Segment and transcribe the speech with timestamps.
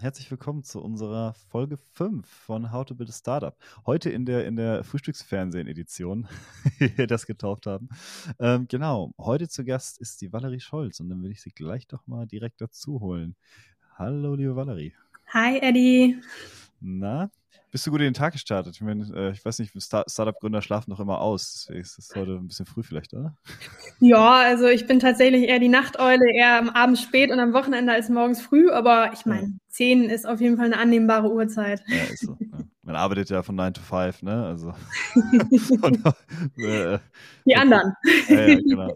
[0.00, 3.56] herzlich willkommen zu unserer Folge 5 von How to Build a Startup.
[3.84, 6.28] Heute in der, in der Frühstücksfernsehen-Edition,
[6.78, 7.88] wie wir das getauft haben.
[8.38, 11.88] Ähm, genau, heute zu Gast ist die Valerie Scholz und dann will ich sie gleich
[11.88, 13.34] doch mal direkt dazu holen.
[13.96, 14.94] Hallo, liebe Valerie.
[15.26, 16.20] Hi, Eddie.
[16.80, 17.30] Na,
[17.70, 18.76] bist du gut in den Tag gestartet?
[18.76, 21.68] Ich meine, äh, ich weiß nicht, Start Startup-Gründer schlafen noch immer aus.
[21.70, 23.36] Es ist heute ein bisschen früh vielleicht, oder?
[24.00, 27.92] Ja, also ich bin tatsächlich eher die Nachteule, eher am Abend spät und am Wochenende
[27.92, 28.70] als morgens früh.
[28.70, 29.52] Aber ich meine, ja.
[29.68, 31.82] 10 ist auf jeden Fall eine annehmbare Uhrzeit.
[31.88, 32.36] Ja, ist so.
[32.40, 32.58] Ja.
[32.82, 34.46] Man arbeitet ja von 9 to 5, ne?
[34.46, 34.72] Also.
[35.80, 36.02] von,
[36.56, 36.98] äh,
[37.44, 37.92] die anderen.
[38.28, 38.94] Ja, ja, genau.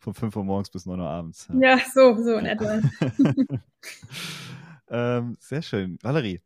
[0.00, 1.48] Von 5 Uhr morgens bis 9 Uhr abends.
[1.58, 2.80] Ja, so, so in etwa.
[4.90, 5.98] ähm, sehr schön.
[6.02, 6.40] Valerie,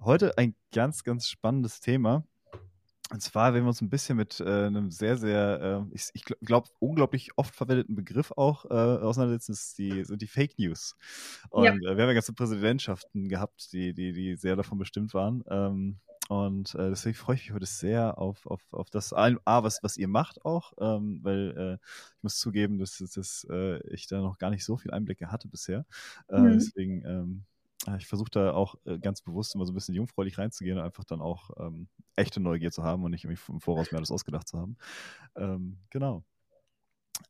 [0.00, 2.24] Heute ein ganz, ganz spannendes Thema.
[3.10, 6.24] Und zwar werden wir uns ein bisschen mit äh, einem sehr, sehr, äh, ich, ich
[6.24, 10.94] glaube, unglaublich oft verwendeten Begriff auch äh, auseinandersetzen, die, sind die Fake News.
[11.48, 11.72] Und ja.
[11.72, 15.42] Äh, wir haben ja ganze Präsidentschaften gehabt, die, die, die sehr davon bestimmt waren.
[15.48, 19.78] Ähm, und äh, deswegen freue ich mich heute sehr auf, auf, auf das A, was,
[19.82, 21.74] was ihr macht auch, ähm, weil äh,
[22.16, 23.46] ich muss zugeben, dass, dass
[23.88, 25.86] ich da noch gar nicht so viel Einblicke hatte bisher.
[26.30, 26.52] Mhm.
[26.52, 27.44] Deswegen ähm,
[27.98, 31.04] ich versuche da auch äh, ganz bewusst immer so ein bisschen jungfräulich reinzugehen und einfach
[31.04, 34.48] dann auch ähm, echte Neugier zu haben und nicht irgendwie im Voraus mir alles ausgedacht
[34.48, 34.76] zu haben.
[35.36, 36.24] Ähm, genau.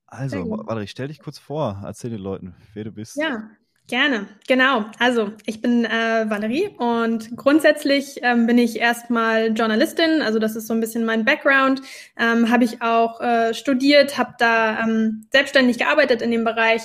[0.06, 3.16] Also, Valerie, stell dich kurz vor, erzähl den Leuten, wer du bist.
[3.16, 3.50] Ja,
[3.86, 4.26] gerne.
[4.46, 4.86] Genau.
[4.98, 10.22] Also, ich bin äh, Valerie und grundsätzlich ähm, bin ich erstmal Journalistin.
[10.22, 11.82] Also, das ist so ein bisschen mein Background.
[12.16, 16.82] Ähm, habe ich auch äh, studiert, habe da ähm, selbstständig gearbeitet in dem Bereich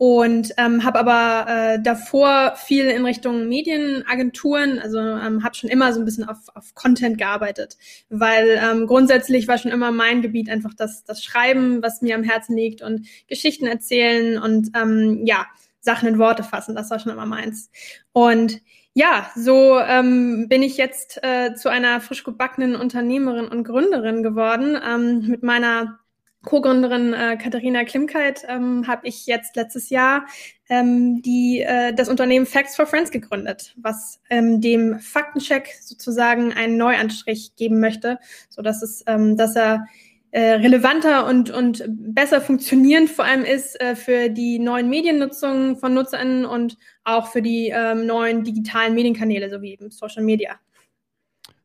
[0.00, 5.92] und ähm, habe aber äh, davor viel in Richtung Medienagenturen, also ähm, habe schon immer
[5.92, 7.76] so ein bisschen auf, auf Content gearbeitet,
[8.08, 12.22] weil ähm, grundsätzlich war schon immer mein Gebiet einfach das, das Schreiben, was mir am
[12.22, 15.44] Herzen liegt und Geschichten erzählen und ähm, ja,
[15.80, 17.70] Sachen in Worte fassen, das war schon immer meins.
[18.12, 18.62] Und
[18.94, 24.80] ja, so ähm, bin ich jetzt äh, zu einer frisch gebackenen Unternehmerin und Gründerin geworden
[24.82, 25.99] ähm, mit meiner
[26.44, 30.26] Co-Gründerin äh, Katharina Klimkeit ähm, habe ich jetzt letztes Jahr
[30.70, 36.78] ähm, die, äh, das Unternehmen Facts for Friends gegründet, was ähm, dem Faktencheck sozusagen einen
[36.78, 38.18] Neuanstrich geben möchte,
[38.48, 39.86] so dass es, ähm, dass er
[40.30, 45.92] äh, relevanter und, und besser funktionierend vor allem ist äh, für die neuen Mediennutzungen von
[45.92, 50.58] NutzerInnen und auch für die ähm, neuen digitalen Medienkanäle sowie eben Social Media.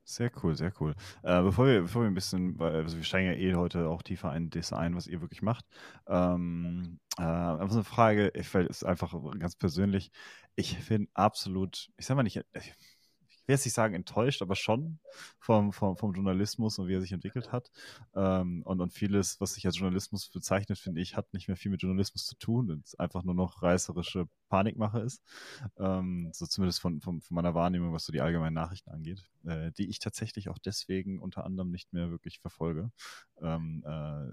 [0.07, 0.93] Sehr cool, sehr cool.
[1.23, 4.35] Äh, bevor, wir, bevor wir ein bisschen, also wir steigen ja eh heute auch tiefer
[4.35, 5.65] in das ein, was ihr wirklich macht.
[6.07, 10.11] Ähm, äh, einfach so eine Frage, ich ist einfach ganz persönlich.
[10.55, 12.39] Ich finde absolut, ich sag mal nicht,
[13.47, 14.99] will jetzt nicht sagen enttäuscht, aber schon
[15.39, 17.71] vom, vom, vom Journalismus und wie er sich entwickelt hat.
[18.15, 21.71] Ähm, und, und vieles, was sich als Journalismus bezeichnet, finde ich, hat nicht mehr viel
[21.71, 25.21] mit Journalismus zu tun und es einfach nur noch reißerische Panikmache ist.
[25.77, 29.71] Ähm, so zumindest von, von, von meiner Wahrnehmung, was so die allgemeinen Nachrichten angeht, äh,
[29.71, 32.91] die ich tatsächlich auch deswegen unter anderem nicht mehr wirklich verfolge.
[33.41, 34.31] Ähm, äh,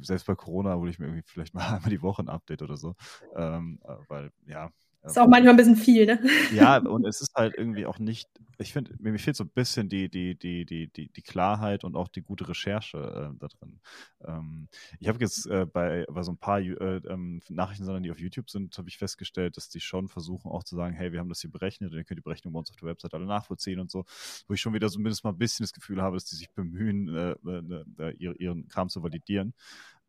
[0.00, 2.76] selbst bei Corona hole ich mir irgendwie vielleicht mal einmal die Woche ein Update oder
[2.76, 2.94] so,
[3.36, 4.70] ähm, äh, weil ja,
[5.12, 6.20] ist auch manchmal ein bisschen viel, ne?
[6.52, 8.28] Ja, und es ist halt irgendwie auch nicht,
[8.58, 11.96] ich finde, mir fehlt so ein bisschen die, die, die, die, die, die Klarheit und
[11.96, 13.80] auch die gute Recherche äh, da drin.
[14.24, 14.68] Ähm,
[15.00, 16.70] ich habe jetzt äh, bei, bei so ein paar äh,
[17.08, 20.76] ähm, Nachrichten, die auf YouTube sind, habe ich festgestellt, dass die schon versuchen auch zu
[20.76, 22.76] sagen, hey, wir haben das hier berechnet und ihr könnt die Berechnung bei uns auf
[22.76, 24.04] der Website alle nachvollziehen und so,
[24.48, 26.50] wo ich schon wieder so mindestens mal ein bisschen das Gefühl habe, dass die sich
[26.50, 29.52] bemühen, äh, äh, äh ihren Kram zu validieren.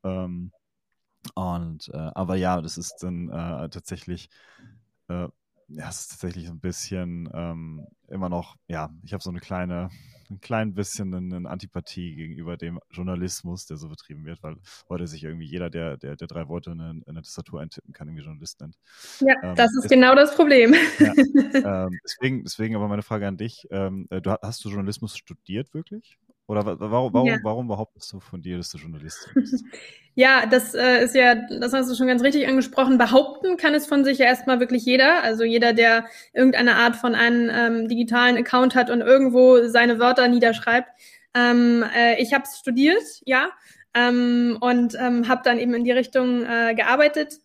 [0.04, 0.52] Ähm,
[1.34, 3.30] und äh, aber ja, das ist dann
[3.72, 4.30] tatsächlich
[5.08, 5.28] äh,
[5.68, 9.90] ja, es ist tatsächlich ein bisschen ähm, immer noch, ja, ich habe so eine kleine,
[10.30, 14.58] ein klein bisschen eine Antipathie gegenüber dem Journalismus, der so betrieben wird, weil
[14.90, 17.94] heute sich irgendwie jeder, der, der, der drei Worte in eine, in eine Tastatur eintippen
[17.94, 18.76] kann, irgendwie Journalist nennt.
[19.20, 20.76] Ja, ähm, das ist, ist genau das Problem.
[21.00, 21.14] Ja,
[21.86, 25.74] ähm, deswegen, deswegen aber meine Frage an dich, ähm, äh, du, hast du Journalismus studiert
[25.74, 26.18] wirklich?
[26.48, 27.38] Oder warum, warum, ja.
[27.42, 29.64] warum behauptest du von dir, dass du Journalistin bist?
[30.14, 32.98] ja, das äh, ist ja, das hast du schon ganz richtig angesprochen.
[32.98, 35.24] Behaupten kann es von sich ja erstmal wirklich jeder.
[35.24, 40.28] Also jeder, der irgendeine Art von einem ähm, digitalen Account hat und irgendwo seine Wörter
[40.28, 40.90] niederschreibt.
[41.34, 43.50] Ähm, äh, ich habe studiert, ja,
[43.96, 47.40] ähm, und ähm, habe dann eben in die Richtung äh, gearbeitet.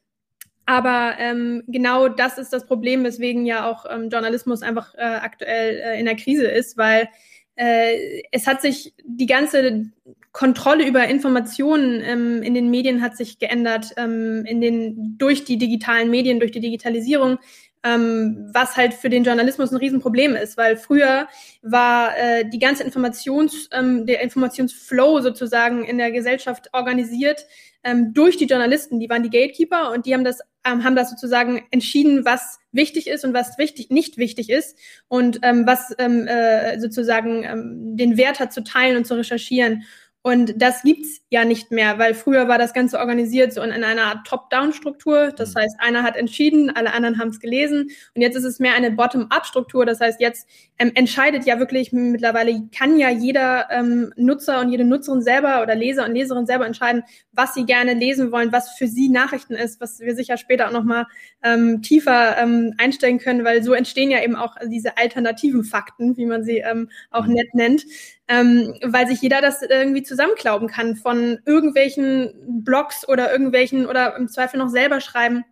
[0.67, 5.77] Aber ähm, genau das ist das Problem, weswegen ja auch ähm, Journalismus einfach äh, aktuell
[5.81, 7.09] äh, in der Krise ist, weil
[7.57, 9.91] äh, es hat sich die ganze
[10.33, 15.59] Kontrolle über Informationen ähm, in den Medien hat sich geändert, ähm, in den, durch die
[15.59, 17.39] digitalen Medien, durch die Digitalisierung.
[17.83, 21.29] Ähm, was halt für den Journalismus ein Riesenproblem ist, weil früher
[21.63, 27.47] war äh, die ganze Informations, ähm, der Informationsflow sozusagen in der Gesellschaft organisiert
[27.83, 29.01] ähm, durch die Journalisten.
[29.01, 33.07] Die waren die Gatekeeper und die haben das, ähm, haben das sozusagen entschieden, was wichtig
[33.07, 34.77] ist und was wichtig, nicht wichtig ist
[35.09, 39.85] und ähm, was ähm, äh, sozusagen ähm, den Wert hat zu teilen und zu recherchieren.
[40.23, 43.85] Und das gibt's ja nicht mehr, weil früher war das Ganze organisiert so in, in
[43.85, 45.33] einer Art Top-Down-Struktur.
[45.35, 45.61] Das mhm.
[45.61, 47.89] heißt, einer hat entschieden, alle anderen haben es gelesen.
[48.15, 49.87] Und jetzt ist es mehr eine Bottom-up-Struktur.
[49.87, 50.47] Das heißt, jetzt
[50.79, 55.75] ähm, entscheidet ja wirklich mittlerweile, kann ja jeder ähm, Nutzer und jede Nutzerin selber oder
[55.75, 57.03] Leser und Leserin selber entscheiden,
[57.33, 60.73] was sie gerne lesen wollen, was für sie Nachrichten ist, was wir sicher später auch
[60.73, 61.07] nochmal
[61.43, 66.27] ähm, tiefer ähm, einstellen können, weil so entstehen ja eben auch diese alternativen Fakten, wie
[66.27, 67.35] man sie ähm, auch mhm.
[67.35, 67.87] nett nennt
[68.31, 72.33] ähm, weil sich jeder das irgendwie zusammenklauben kann von irgendwelchen
[72.65, 75.45] Blogs oder irgendwelchen oder im Zweifel noch selber schreiben.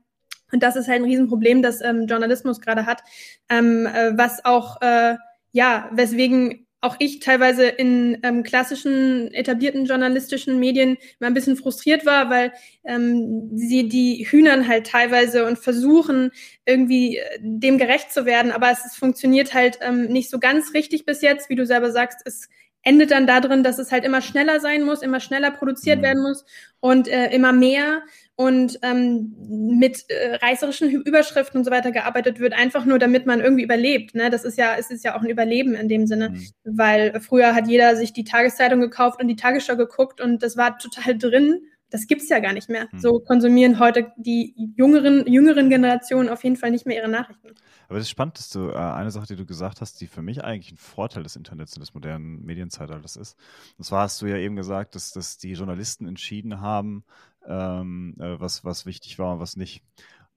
[0.52, 3.02] Und das ist halt ein Riesenproblem, das ähm, Journalismus gerade hat,
[3.50, 5.16] ähm, äh, was auch, äh,
[5.52, 12.06] ja, weswegen auch ich teilweise in ähm, klassischen etablierten journalistischen Medien mal ein bisschen frustriert
[12.06, 12.52] war, weil
[12.84, 16.30] ähm, sie die Hühnern halt teilweise und versuchen
[16.64, 20.72] irgendwie äh, dem gerecht zu werden, aber es, es funktioniert halt ähm, nicht so ganz
[20.72, 22.20] richtig bis jetzt, wie du selber sagst.
[22.24, 22.48] Es
[22.82, 26.02] endet dann darin, dass es halt immer schneller sein muss, immer schneller produziert mhm.
[26.02, 26.44] werden muss
[26.80, 28.02] und äh, immer mehr
[28.36, 29.34] und ähm,
[29.78, 34.14] mit äh, reißerischen Überschriften und so weiter gearbeitet wird, einfach nur damit man irgendwie überlebt.
[34.14, 34.30] Ne?
[34.30, 36.46] Das ist ja, es ist ja auch ein Überleben in dem Sinne, mhm.
[36.64, 40.78] weil früher hat jeder sich die Tageszeitung gekauft und die Tagesschau geguckt und das war
[40.78, 41.62] total drin.
[41.90, 42.88] Das gibt's ja gar nicht mehr.
[42.92, 42.98] Mhm.
[42.98, 47.48] So konsumieren heute die jüngeren, jüngeren Generationen auf jeden Fall nicht mehr ihre Nachrichten.
[47.88, 50.20] Aber das ist spannend, dass du äh, eine Sache, die du gesagt hast, die für
[50.20, 53.36] mich eigentlich ein Vorteil des Internets und des modernen Medienzeitalters ist.
[53.78, 57.04] Und zwar hast du ja eben gesagt, dass, dass die Journalisten entschieden haben,
[57.46, 59.82] ähm, äh, was, was wichtig war und was nicht.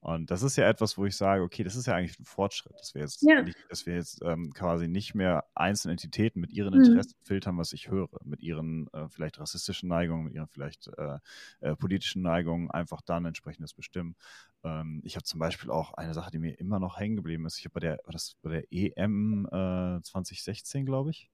[0.02, 2.74] Und das ist ja etwas, wo ich sage, okay, das ist ja eigentlich ein Fortschritt,
[2.80, 3.44] dass wir jetzt, ja.
[3.44, 6.84] nicht, dass wir jetzt ähm, quasi nicht mehr einzelne Entitäten mit ihren mhm.
[6.84, 7.26] Interessen mhm.
[7.26, 11.20] filtern, was ich höre, mit ihren äh, vielleicht rassistischen Neigungen, mit ihren vielleicht äh,
[11.60, 14.16] äh, politischen Neigungen, einfach dann entsprechendes bestimmen.
[14.64, 17.60] Ähm, ich habe zum Beispiel auch eine Sache, die mir immer noch hängen geblieben ist.
[17.60, 21.30] Ich habe bei der, das bei der EM äh, 2016, glaube ich,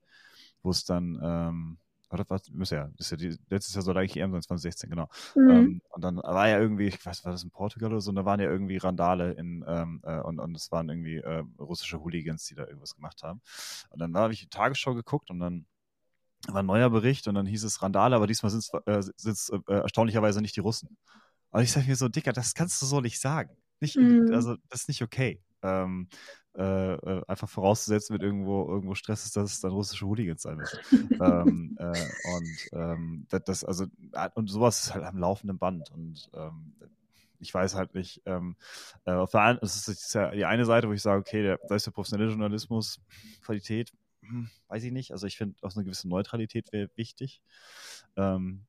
[0.61, 1.77] wo es dann ähm,
[2.09, 5.09] oder was, muss ja, ist ja die, letztes Jahr soll eigentlich EM sein, 2016, genau.
[5.35, 5.49] Mhm.
[5.49, 8.15] Ähm, und dann war ja irgendwie, ich weiß, war das in Portugal oder so, und
[8.15, 11.99] da waren ja irgendwie Randale in, ähm, äh, und, und es waren irgendwie äh, russische
[11.99, 13.41] Hooligans, die da irgendwas gemacht haben.
[13.89, 15.65] Und dann habe ich die Tagesschau geguckt und dann
[16.47, 19.79] war ein neuer Bericht und dann hieß es Randale, aber diesmal sind es äh, äh,
[19.81, 20.97] erstaunlicherweise nicht die Russen.
[21.51, 23.55] Aber ich sage mir so, Dicker, das kannst du so nicht sagen.
[23.79, 24.31] Nicht, mhm.
[24.33, 25.41] Also, das ist nicht okay.
[25.61, 26.07] Ähm,
[26.57, 30.57] äh, äh, einfach vorauszusetzen, wenn irgendwo, irgendwo Stress ist, dass es dann russische Hooligans sein
[30.57, 30.79] müssen.
[31.21, 33.85] ähm, äh, und ähm, das, also,
[34.33, 35.91] und sowas ist halt am laufenden Band.
[35.91, 36.73] Und ähm,
[37.39, 38.55] ich weiß halt nicht, ähm,
[39.05, 41.59] äh, auf der einen, das ist ja die eine Seite, wo ich sage, okay, der,
[41.67, 43.01] da ist der professionelle Journalismus,
[43.41, 45.11] Qualität, hm, weiß ich nicht.
[45.11, 47.41] Also ich finde auch so eine gewisse Neutralität wäre wichtig.
[48.15, 48.65] Ähm,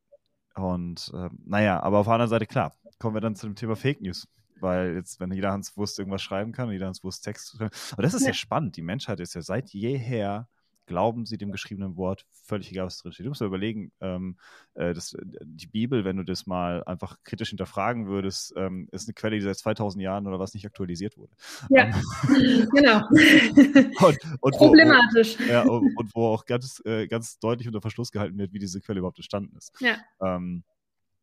[0.54, 3.76] und äh, naja, aber auf der anderen Seite, klar, kommen wir dann zu dem Thema
[3.76, 4.28] Fake News
[4.60, 7.70] weil jetzt, wenn jeder Hans Wurst irgendwas schreiben kann, jeder Hans Wurst Text schreiben.
[7.92, 8.28] Aber das ist ja.
[8.28, 8.76] ja spannend.
[8.76, 10.48] Die Menschheit ist ja seit jeher
[10.88, 13.26] glauben sie dem geschriebenen Wort, völlig egal, was drin steht.
[13.26, 14.36] Du musst dir überlegen, ähm,
[14.74, 19.14] äh, das, die Bibel, wenn du das mal einfach kritisch hinterfragen würdest, ähm, ist eine
[19.14, 21.32] Quelle, die seit 2000 Jahren oder was nicht aktualisiert wurde.
[21.68, 23.06] Ja, ähm, genau.
[23.10, 25.38] und, und Problematisch.
[25.38, 28.58] Wo, wo, ja, und wo auch ganz, äh, ganz deutlich unter Verschluss gehalten wird, wie
[28.58, 29.72] diese Quelle überhaupt entstanden ist.
[29.80, 29.98] Ja.
[30.20, 30.64] Ähm,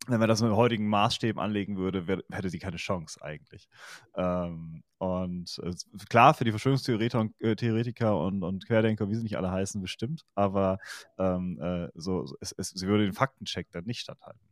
[0.07, 3.67] wenn man das mit heutigen Maßstäben anlegen würde, wär, hätte sie keine Chance eigentlich.
[4.15, 5.73] Ähm, und äh,
[6.09, 9.81] klar, für die Verschwörungstheoretiker und, äh, Theoretiker und, und Querdenker, wie sie nicht alle heißen,
[9.81, 10.77] bestimmt, aber
[11.17, 14.47] ähm, äh, so, es, es, sie würde den Faktencheck dann nicht standhalten.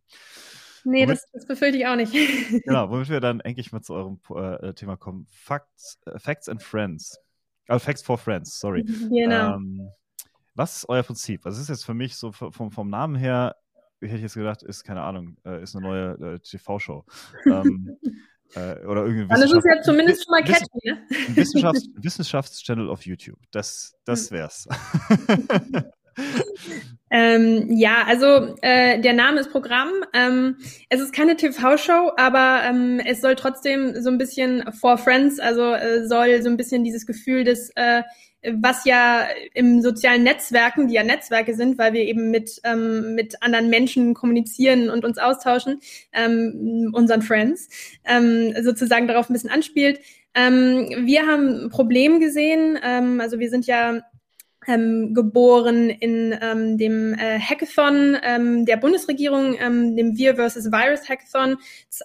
[0.85, 2.11] Nee, womit, das, das befürchte ich auch nicht.
[2.65, 5.27] genau, womit wir dann endlich mal zu eurem äh, Thema kommen.
[5.29, 7.19] Facts, äh, Facts and Friends.
[7.67, 8.83] Also Facts for Friends, sorry.
[8.83, 9.55] Genau.
[9.55, 9.89] Ähm,
[10.55, 11.45] was ist euer Prinzip?
[11.45, 13.55] Also es ist jetzt für mich so vom, vom Namen her
[14.03, 17.05] ich hätte jetzt gedacht, ist, keine Ahnung, äh, ist eine neue äh, TV-Show.
[17.45, 17.97] ähm,
[18.55, 21.01] äh, oder irgendwie Dann ist es ja zumindest schon mal catchy, ne?
[21.29, 23.39] Wissenschafts Wissenschaftschannel auf YouTube.
[23.51, 24.37] Das, das hm.
[24.37, 24.67] wär's.
[27.09, 29.89] ähm, ja, also äh, der Name ist Programm.
[30.13, 30.57] Ähm,
[30.89, 35.73] es ist keine TV-Show, aber ähm, es soll trotzdem so ein bisschen for Friends, also
[35.73, 38.03] äh, soll so ein bisschen dieses Gefühl des äh,
[38.51, 43.41] was ja im sozialen Netzwerken, die ja Netzwerke sind, weil wir eben mit, ähm, mit
[43.41, 45.79] anderen Menschen kommunizieren und uns austauschen,
[46.11, 47.69] ähm, unseren Friends,
[48.05, 49.99] ähm, sozusagen darauf ein bisschen anspielt.
[50.35, 54.01] Ähm, wir haben ein Problem gesehen, ähm, also wir sind ja
[54.67, 60.71] ähm, geboren in ähm, dem äh, Hackathon ähm, der Bundesregierung, ähm, dem Wir vs.
[60.71, 61.57] Virus Hackathon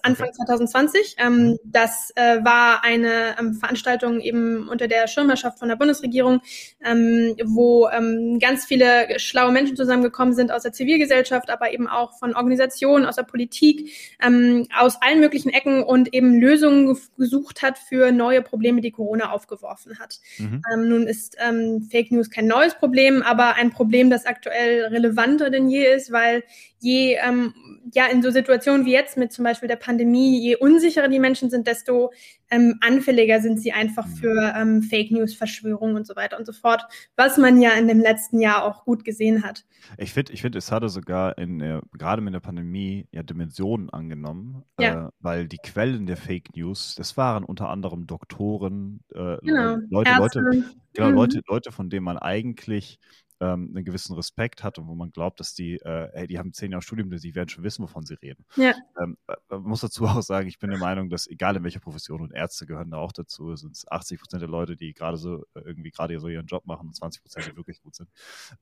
[0.03, 0.45] Anfang okay.
[0.45, 1.15] 2020.
[1.17, 1.59] Ähm, mhm.
[1.63, 6.41] das äh, war eine ähm, Veranstaltung eben unter der Schirmherrschaft von der Bundesregierung,
[6.83, 12.17] ähm, wo ähm, ganz viele schlaue Menschen zusammengekommen sind aus der Zivilgesellschaft, aber eben auch
[12.19, 17.77] von Organisationen, aus der Politik, ähm, aus allen möglichen Ecken und eben Lösungen gesucht hat
[17.77, 20.19] für neue Probleme, die Corona aufgeworfen hat.
[20.37, 20.61] Mhm.
[20.71, 25.49] Ähm, nun ist ähm, Fake News kein neues Problem, aber ein Problem, das aktuell relevanter
[25.49, 26.43] denn je ist, weil
[26.79, 27.53] je ähm,
[27.93, 31.49] ja in so Situationen wie jetzt mit zum Beispiel der Pandemie, je unsicherer die Menschen
[31.49, 32.11] sind, desto
[32.51, 34.15] ähm, anfälliger sind sie einfach mhm.
[34.15, 36.83] für ähm, Fake News, Verschwörungen und so weiter und so fort,
[37.15, 39.65] was man ja in dem letzten Jahr auch gut gesehen hat.
[39.97, 43.89] Ich finde, ich finde, es hatte sogar in der, gerade mit der Pandemie ja Dimensionen
[43.89, 45.07] angenommen, ja.
[45.07, 49.77] Äh, weil die Quellen der Fake News, das waren unter anderem Doktoren, äh, genau.
[49.89, 50.39] Leute, Ärzte.
[50.39, 50.63] Leute,
[50.93, 51.15] genau, mhm.
[51.15, 52.99] Leute, Leute, von denen man eigentlich
[53.39, 56.53] ähm, einen gewissen Respekt hat und wo man glaubt, dass die, äh, hey, die haben
[56.53, 58.45] zehn Jahre Studium, die werden schon wissen, wovon sie reden.
[58.55, 58.73] Ja.
[59.01, 61.79] Ähm, äh, man muss dazu auch sagen, ich bin der Meinung, dass egal in welcher
[61.79, 65.17] Profession und Ärzte gehören da auch dazu, sind es 80 Prozent der Leute, die gerade
[65.17, 68.09] so äh, irgendwie gerade so ihren Job machen und 20 Prozent, die wirklich gut sind.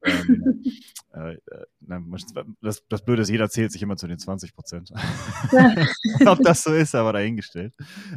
[0.04, 0.64] ähm,
[1.14, 1.66] äh, äh
[2.62, 4.92] das, das Blöde ist, jeder zählt sich immer zu den 20 Prozent.
[5.52, 5.86] Ja.
[6.32, 7.74] Ob das so ist, aber dahingestellt.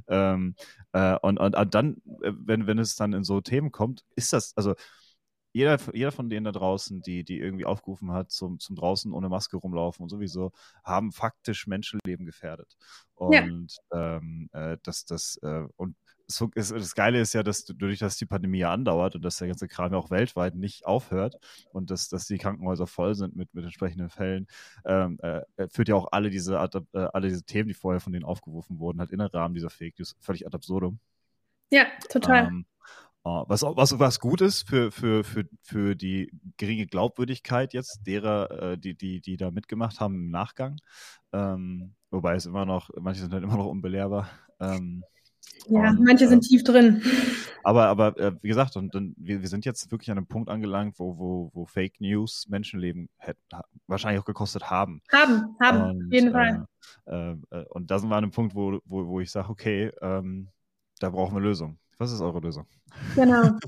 [0.08, 0.54] Ähm,
[0.92, 4.56] äh, und, und, und dann, wenn, wenn es dann in so Themen kommt, ist das,
[4.56, 4.74] also
[5.52, 9.28] jeder, jeder von denen da draußen, die, die irgendwie aufgerufen hat, zum, zum draußen ohne
[9.28, 10.52] Maske rumlaufen und sowieso,
[10.84, 12.76] haben faktisch Menschenleben gefährdet.
[13.14, 14.16] Und ja.
[14.16, 15.96] ähm, äh, das, das, äh, und
[16.30, 19.38] so, ist, das Geile ist ja, dass dadurch, dass die Pandemie ja andauert und dass
[19.38, 21.36] der ganze Kram ja auch weltweit nicht aufhört
[21.72, 24.46] und dass, dass die Krankenhäuser voll sind mit, mit entsprechenden Fällen,
[24.84, 28.24] ähm, äh, führt ja auch alle diese, äh, alle diese Themen, die vorher von denen
[28.24, 31.00] aufgerufen wurden, halt in den Rahmen dieser Fake News völlig ad absurdum.
[31.70, 32.46] Ja, total.
[32.46, 32.66] Ähm,
[33.22, 38.78] was, was, was gut ist für, für, für, für die geringe Glaubwürdigkeit jetzt derer, äh,
[38.78, 40.76] die, die, die da mitgemacht haben im Nachgang.
[41.32, 44.30] Ähm, wobei es immer noch, manche sind halt immer noch unbelehrbar.
[44.58, 45.04] Ähm,
[45.66, 47.02] ja, und, manche sind äh, tief drin.
[47.62, 50.48] Aber, aber äh, wie gesagt, und, und wir, wir sind jetzt wirklich an einem Punkt
[50.48, 53.40] angelangt, wo, wo, wo Fake News Menschenleben hätte,
[53.86, 55.02] wahrscheinlich auch gekostet haben.
[55.12, 56.66] Haben, haben, und, auf jeden Fall.
[57.06, 59.90] Äh, äh, und da sind wir an einem Punkt, wo, wo, wo ich sage, okay,
[60.00, 60.48] ähm,
[61.00, 61.78] da brauchen wir Lösungen.
[62.00, 62.64] Was ist eure Lösung?
[63.14, 63.58] Genau,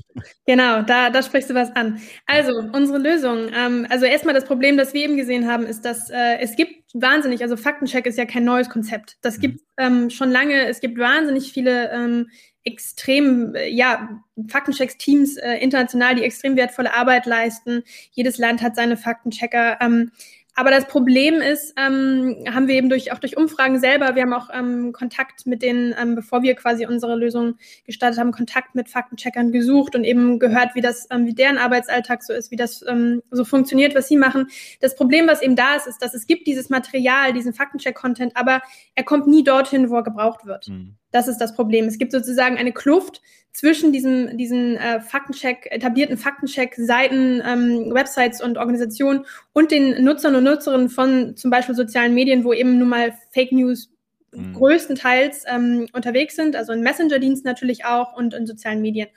[0.47, 2.01] genau, da, da sprichst du was an.
[2.25, 3.49] Also, unsere Lösung.
[3.53, 6.83] Ähm, also erstmal das Problem, das wir eben gesehen haben, ist, dass äh, es gibt
[6.95, 9.17] wahnsinnig, also Faktencheck ist ja kein neues Konzept.
[9.21, 9.41] Das mhm.
[9.41, 12.31] gibt ähm, schon lange, es gibt wahnsinnig viele ähm,
[12.63, 14.09] extrem, äh, ja,
[14.47, 17.83] Faktenchecks-Teams äh, international, die extrem wertvolle Arbeit leisten.
[18.13, 19.77] Jedes Land hat seine Faktenchecker.
[19.79, 20.11] Ähm,
[20.55, 24.33] aber das Problem ist, ähm, haben wir eben durch, auch durch Umfragen selber, wir haben
[24.33, 27.55] auch ähm, Kontakt mit denen, ähm, bevor wir quasi unsere Lösung
[27.85, 32.23] gestartet haben, Kontakt mit Faktencheckern gesucht und eben gehört, wie das, ähm, wie deren Arbeitsalltag
[32.23, 34.47] so ist, wie das ähm, so funktioniert, was sie machen.
[34.79, 38.61] Das Problem, was eben da ist, ist, dass es gibt dieses Material, diesen Faktencheck-Content, aber
[38.93, 40.67] er kommt nie dorthin, wo er gebraucht wird.
[40.67, 40.97] Mhm.
[41.13, 41.85] Das ist das Problem.
[41.85, 43.21] Es gibt sozusagen eine Kluft
[43.53, 50.43] zwischen diesem, diesen äh, Faktencheck, etablierten Faktencheck-Seiten, ähm, Websites und Organisationen und den Nutzern und
[50.43, 53.91] Nutzerinnen von zum Beispiel sozialen Medien, wo eben nun mal Fake News
[54.31, 54.53] mhm.
[54.53, 59.07] größtenteils ähm, unterwegs sind, also in Messenger-Diensten natürlich auch und in sozialen Medien.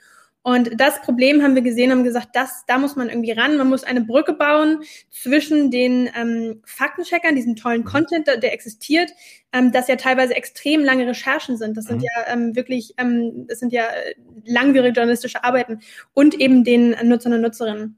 [0.47, 3.57] Und das Problem haben wir gesehen, haben gesagt, das, da muss man irgendwie ran.
[3.57, 7.85] Man muss eine Brücke bauen zwischen den ähm, Faktencheckern, diesem tollen mhm.
[7.87, 9.11] Content, der, der existiert,
[9.51, 11.75] ähm, das ja teilweise extrem lange Recherchen sind.
[11.75, 12.03] Das sind mhm.
[12.05, 15.81] ja ähm, wirklich, ähm, das sind ja äh, langwierige journalistische Arbeiten
[16.13, 17.97] und eben den Nutzern und Nutzerinnen.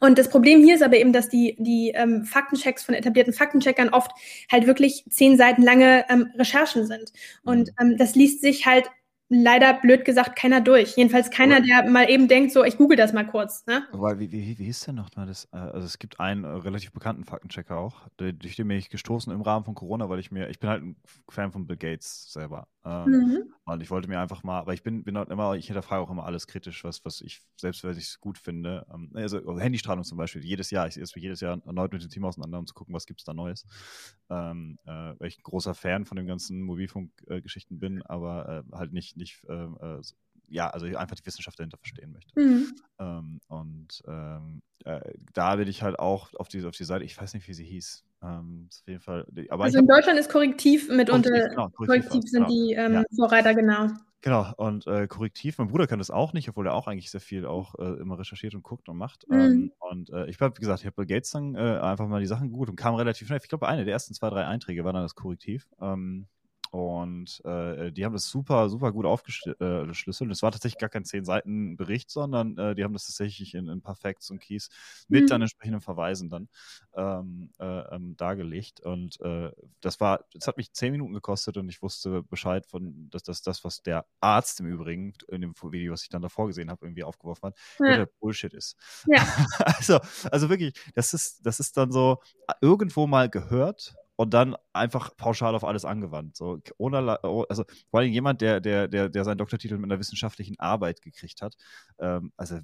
[0.00, 3.90] Und das Problem hier ist aber eben, dass die, die ähm, Faktenchecks von etablierten Faktencheckern
[3.90, 4.12] oft
[4.50, 7.12] halt wirklich zehn Seiten lange ähm, Recherchen sind.
[7.44, 7.74] Und mhm.
[7.92, 8.88] ähm, das liest sich halt
[9.32, 10.96] leider blöd gesagt keiner durch.
[10.96, 13.64] Jedenfalls keiner, der mal eben denkt, so, ich google das mal kurz.
[13.66, 13.86] Ne?
[13.92, 15.48] Aber wie, wie, wie hieß denn noch mal das?
[15.52, 19.32] Äh, also es gibt einen äh, relativ bekannten Faktenchecker auch, durch den bin ich gestoßen
[19.32, 20.96] im Rahmen von Corona, weil ich mir, ich bin halt ein
[21.28, 22.68] Fan von Bill Gates selber.
[22.84, 23.54] Ähm, mhm.
[23.64, 26.10] Und ich wollte mir einfach mal, aber ich bin, bin halt immer, ich hinterfrage auch
[26.10, 28.86] immer alles kritisch, was, was ich, selbst wenn ich es gut finde.
[28.92, 32.10] Ähm, also Handystrahlung zum Beispiel, jedes Jahr, ich setze mich jedes Jahr erneut mit dem
[32.10, 33.64] Team auseinander, um zu gucken, was gibt es da Neues.
[34.30, 38.76] Ähm, äh, weil ich ein großer Fan von den ganzen Mobilfunkgeschichten äh, bin, aber äh,
[38.76, 40.00] halt nicht, nicht ähm, äh,
[40.48, 42.38] ja, also einfach die Wissenschaft dahinter verstehen möchte.
[42.38, 42.74] Mhm.
[42.98, 45.00] Ähm, und ähm, äh,
[45.32, 47.64] da bin ich halt auch auf die, auf die Seite, ich weiß nicht, wie sie
[47.64, 48.04] hieß.
[48.22, 49.26] Ähm, auf jeden Fall.
[49.50, 52.54] Aber also in Deutschland ist Korrektiv mitunter, Korrektiv, genau, Korrektiv, Korrektiv sind genau.
[52.54, 53.02] die ähm, ja.
[53.16, 53.88] Vorreiter, genau.
[54.24, 57.20] Genau, und äh, Korrektiv, mein Bruder kann das auch nicht, obwohl er auch eigentlich sehr
[57.20, 59.28] viel auch äh, immer recherchiert und guckt und macht.
[59.28, 59.40] Mhm.
[59.40, 62.20] Ähm, und äh, ich habe, wie gesagt, ich habe bei Gates dann äh, einfach mal
[62.20, 63.40] die Sachen gut und kam relativ schnell.
[63.42, 65.66] Ich glaube, eine der ersten zwei, drei Einträge war dann das Korrektiv.
[65.80, 66.28] Ähm,
[66.72, 69.60] und äh, die haben das super, super gut aufgeschlüsselt.
[69.60, 73.52] Äh, es war tatsächlich gar kein zehn Seiten Bericht, sondern äh, die haben das tatsächlich
[73.52, 74.70] in, in ein paar Facts und Keys
[75.06, 75.26] mit mhm.
[75.26, 76.48] dann entsprechenden Verweisen dann
[76.94, 78.80] ähm, äh, ähm, dargelegt.
[78.80, 79.50] Und äh,
[79.82, 83.42] das war, das hat mich zehn Minuten gekostet und ich wusste Bescheid von, dass das,
[83.42, 86.86] das, was der Arzt im Übrigen in dem Video, was ich dann davor gesehen habe,
[86.86, 88.06] irgendwie aufgeworfen hat, ja.
[88.18, 88.78] Bullshit ist.
[89.08, 89.22] Ja.
[89.58, 90.00] also,
[90.30, 92.22] also wirklich, das ist, das ist dann so
[92.62, 96.36] irgendwo mal gehört und dann einfach pauschal auf alles angewandt.
[96.36, 100.00] So ohne, oh, also vor allem jemand, der, der, der, der seinen Doktortitel mit einer
[100.00, 101.54] wissenschaftlichen Arbeit gekriegt hat,
[101.98, 102.58] ähm, also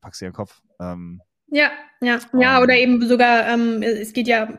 [0.00, 0.62] packst du ja den Kopf.
[0.80, 1.70] Ähm, ja,
[2.00, 4.58] ja, ja, oder eben sogar, ähm, es geht ja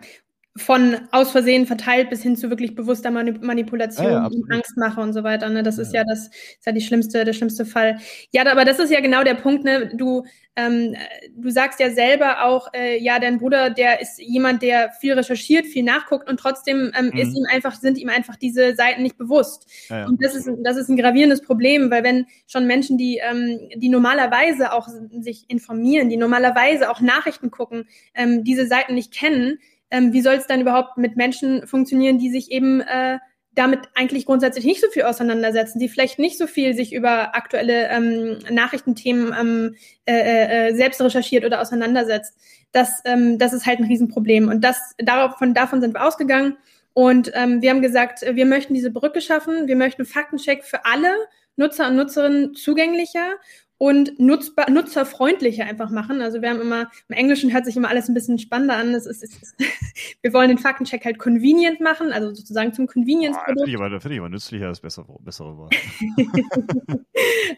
[0.57, 5.11] von aus Versehen verteilt bis hin zu wirklich bewusster Manipulation ja, ja, und Angstmache und
[5.11, 5.49] so weiter.
[5.49, 5.63] Ne?
[5.63, 5.83] Das ja.
[5.83, 7.97] ist ja das ist ja die schlimmste, der schlimmste Fall.
[8.31, 9.65] Ja, aber das ist ja genau der Punkt.
[9.65, 9.91] Ne?
[9.95, 10.23] Du
[10.55, 10.95] ähm,
[11.35, 15.65] du sagst ja selber auch, äh, ja, dein Bruder, der ist jemand, der viel recherchiert,
[15.65, 17.19] viel nachguckt und trotzdem ähm, mhm.
[17.19, 19.67] ist ihm einfach sind ihm einfach diese Seiten nicht bewusst.
[19.89, 23.89] Und das ist das ist ein gravierendes Problem, weil wenn schon Menschen, die ähm, die
[23.89, 24.87] normalerweise auch
[25.19, 29.59] sich informieren, die normalerweise auch Nachrichten gucken, ähm, diese Seiten nicht kennen
[29.91, 33.19] ähm, wie soll es dann überhaupt mit Menschen funktionieren, die sich eben äh,
[33.55, 37.89] damit eigentlich grundsätzlich nicht so viel auseinandersetzen, die vielleicht nicht so viel sich über aktuelle
[37.89, 39.75] ähm, Nachrichtenthemen ähm,
[40.05, 42.37] äh, äh, äh, selbst recherchiert oder auseinandersetzt.
[42.71, 44.49] Das, ähm, das ist halt ein Riesenproblem.
[44.49, 46.57] Und das, darauf, von, davon sind wir ausgegangen.
[46.93, 49.67] Und ähm, wir haben gesagt, wir möchten diese Brücke schaffen.
[49.67, 51.09] Wir möchten Faktencheck für alle
[51.55, 53.35] Nutzer und Nutzerinnen zugänglicher
[53.77, 56.21] und nutzbar, nutzerfreundlicher einfach machen.
[56.21, 58.93] Also wir haben immer, im Englischen hört sich immer alles ein bisschen spannender an.
[58.93, 59.55] Es ist, es ist,
[60.21, 63.61] wir wollen den Faktencheck halt convenient machen, also sozusagen zum Convenience-Produkt.
[63.61, 65.75] Oh, Finde ich, find ich aber nützlicher das bessere, bessere Wort.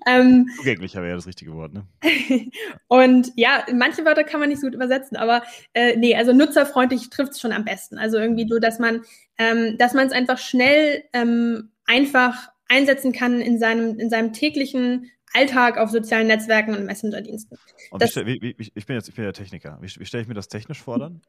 [0.08, 1.86] ähm, Zugänglicher wäre das richtige Wort, ne?
[2.88, 5.44] und ja, manche Wörter kann man nicht so gut übersetzen, aber
[5.74, 8.00] äh, nee, also nutzerfreundlich trifft es schon am besten.
[8.00, 9.02] Also irgendwie so, dass man,
[9.38, 15.12] ähm, dass man es einfach schnell ähm, einfach einsetzen kann in seinem, in seinem täglichen
[15.38, 17.58] Alltag auf sozialen Netzwerken und Messenger-Diensten.
[17.94, 19.77] Ich bin jetzt ich bin ja Techniker.
[19.82, 21.22] Wie, wie stelle ich mir das technisch vor dann?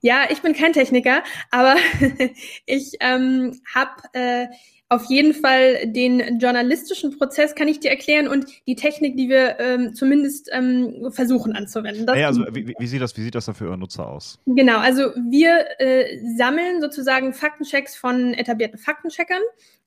[0.00, 1.76] Ja, ich bin kein Techniker, aber
[2.66, 4.46] ich ähm, habe äh,
[4.88, 9.58] auf jeden Fall den journalistischen Prozess kann ich dir erklären und die Technik, die wir
[9.58, 12.06] ähm, zumindest ähm, versuchen anzuwenden.
[12.06, 14.38] Das, ja, also wie, wie, sieht das, wie sieht das dann für eure Nutzer aus?
[14.46, 19.42] Genau, also wir äh, sammeln sozusagen Faktenchecks von etablierten Faktencheckern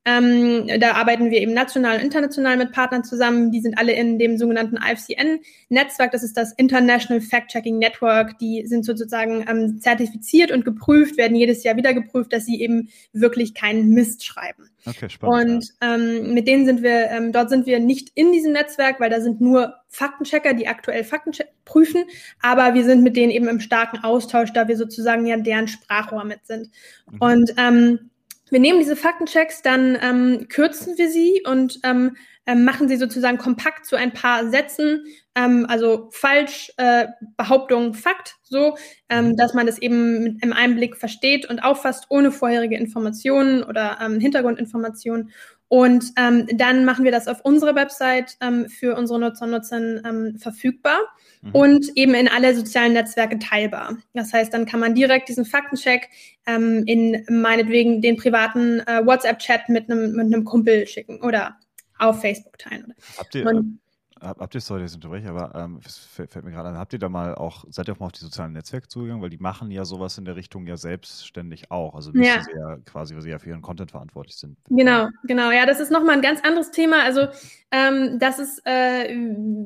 [0.05, 3.51] ähm, da arbeiten wir eben national und international mit Partnern zusammen.
[3.51, 6.11] Die sind alle in dem sogenannten IFCN-Netzwerk.
[6.11, 8.37] Das ist das International Fact-Checking Network.
[8.39, 12.89] Die sind sozusagen ähm, zertifiziert und geprüft, werden jedes Jahr wieder geprüft, dass sie eben
[13.11, 14.69] wirklich keinen Mist schreiben.
[14.85, 15.53] Okay, spannend.
[15.53, 19.09] Und ähm, mit denen sind wir, ähm, dort sind wir nicht in diesem Netzwerk, weil
[19.09, 21.33] da sind nur Faktenchecker, die aktuell Fakten
[21.65, 22.05] prüfen,
[22.41, 26.23] aber wir sind mit denen eben im starken Austausch, da wir sozusagen ja deren Sprachrohr
[26.23, 26.69] mit sind.
[27.11, 27.17] Mhm.
[27.19, 28.09] Und ähm,
[28.51, 33.37] wir nehmen diese Faktenchecks, dann ähm, kürzen wir sie und ähm, ähm, machen sie sozusagen
[33.37, 37.05] kompakt zu ein paar Sätzen, ähm, also falsch, äh,
[37.37, 38.75] Behauptung, Fakt, so,
[39.09, 39.37] ähm, mhm.
[39.37, 45.31] dass man das eben im Einblick versteht und auffasst, ohne vorherige Informationen oder ähm, Hintergrundinformationen.
[45.69, 50.01] Und ähm, dann machen wir das auf unserer Website ähm, für unsere Nutzer und Nutzerinnen
[50.03, 50.97] ähm, verfügbar
[51.43, 51.51] mhm.
[51.51, 53.97] und eben in alle sozialen Netzwerke teilbar.
[54.13, 56.09] Das heißt, dann kann man direkt diesen Faktencheck
[56.47, 61.55] ähm, in meinetwegen den privaten äh, WhatsApp-Chat mit einem mit einem Kumpel schicken oder
[61.99, 62.95] auf Facebook teilen.
[63.17, 63.79] Habt ihr, und,
[64.21, 67.09] habt ihr, sorry, das unterbreche, aber ähm, fällt, fällt mir gerade an, habt ihr da
[67.09, 69.21] mal auch, seid ihr auch mal auf die sozialen Netzwerke zugegangen?
[69.21, 71.95] Weil die machen ja sowas in der Richtung ja selbstständig auch.
[71.95, 72.43] Also müssen ja.
[72.43, 74.57] sie ja quasi, weil sie ja für ihren Content verantwortlich sind.
[74.69, 75.51] Genau, genau.
[75.51, 77.03] Ja, das ist nochmal ein ganz anderes Thema.
[77.03, 77.27] Also
[77.71, 79.15] ähm, das ist, äh,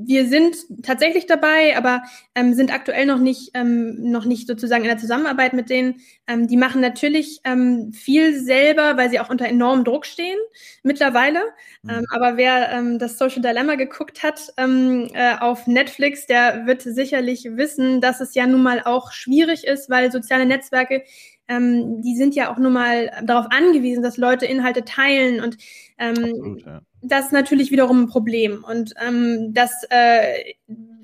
[0.06, 2.04] wir sind tatsächlich dabei, aber
[2.36, 6.02] ähm, sind aktuell noch nicht, ähm, noch nicht sozusagen in der Zusammenarbeit mit denen.
[6.28, 10.38] Ähm, die machen natürlich ähm, viel selber, weil sie auch unter enormem Druck stehen
[10.84, 11.40] mittlerweile.
[11.84, 11.90] Mhm.
[11.90, 16.82] Ähm, aber wer ähm, das Social Dilemma geguckt hat ähm, äh, auf Netflix, der wird
[16.82, 21.04] sicherlich wissen, dass es ja nun mal auch schwierig ist, weil soziale Netzwerke
[21.50, 25.58] ähm, die sind ja auch nun mal darauf angewiesen, dass Leute Inhalte teilen und
[25.98, 28.64] ähm, Absolut, ja das ist natürlich wiederum ein Problem.
[28.64, 30.54] Und ähm, das äh,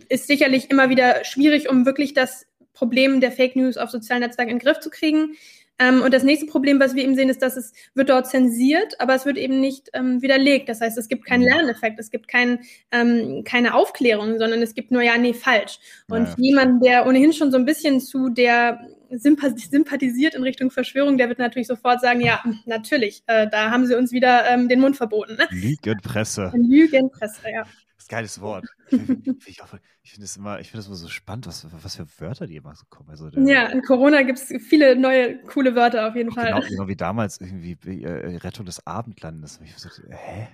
[0.07, 4.51] ist sicherlich immer wieder schwierig, um wirklich das Problem der Fake News auf sozialen Netzwerken
[4.51, 5.35] in den Griff zu kriegen.
[5.79, 8.99] Ähm, und das nächste Problem, was wir eben sehen, ist, dass es wird dort zensiert,
[8.99, 10.69] aber es wird eben nicht ähm, widerlegt.
[10.69, 11.47] Das heißt, es gibt keinen mhm.
[11.47, 12.59] Lerneffekt, es gibt kein,
[12.91, 15.79] ähm, keine Aufklärung, sondern es gibt nur ja, nee, falsch.
[16.09, 21.17] Und ja, jemand, der ohnehin schon so ein bisschen zu der sympathisiert in Richtung Verschwörung,
[21.17, 24.79] der wird natürlich sofort sagen, ja, natürlich, äh, da haben sie uns wieder ähm, den
[24.79, 25.35] Mund verboten.
[25.35, 25.47] Ne?
[25.49, 26.51] Lügenpresse.
[26.55, 27.63] Lügenpresse, ja.
[28.09, 28.65] Geiles Wort.
[28.89, 28.99] Ich,
[29.47, 29.61] ich,
[30.03, 32.55] ich finde es immer, ich finde es immer so spannend, was, was für Wörter die
[32.55, 33.09] immer so kommen.
[33.09, 36.53] Also der, ja, in Corona gibt es viele neue, coole Wörter auf jeden Fall.
[36.53, 39.59] Genau, genau wie damals irgendwie äh, Rettung des Abendlandes.
[39.63, 40.47] Ich so, hä?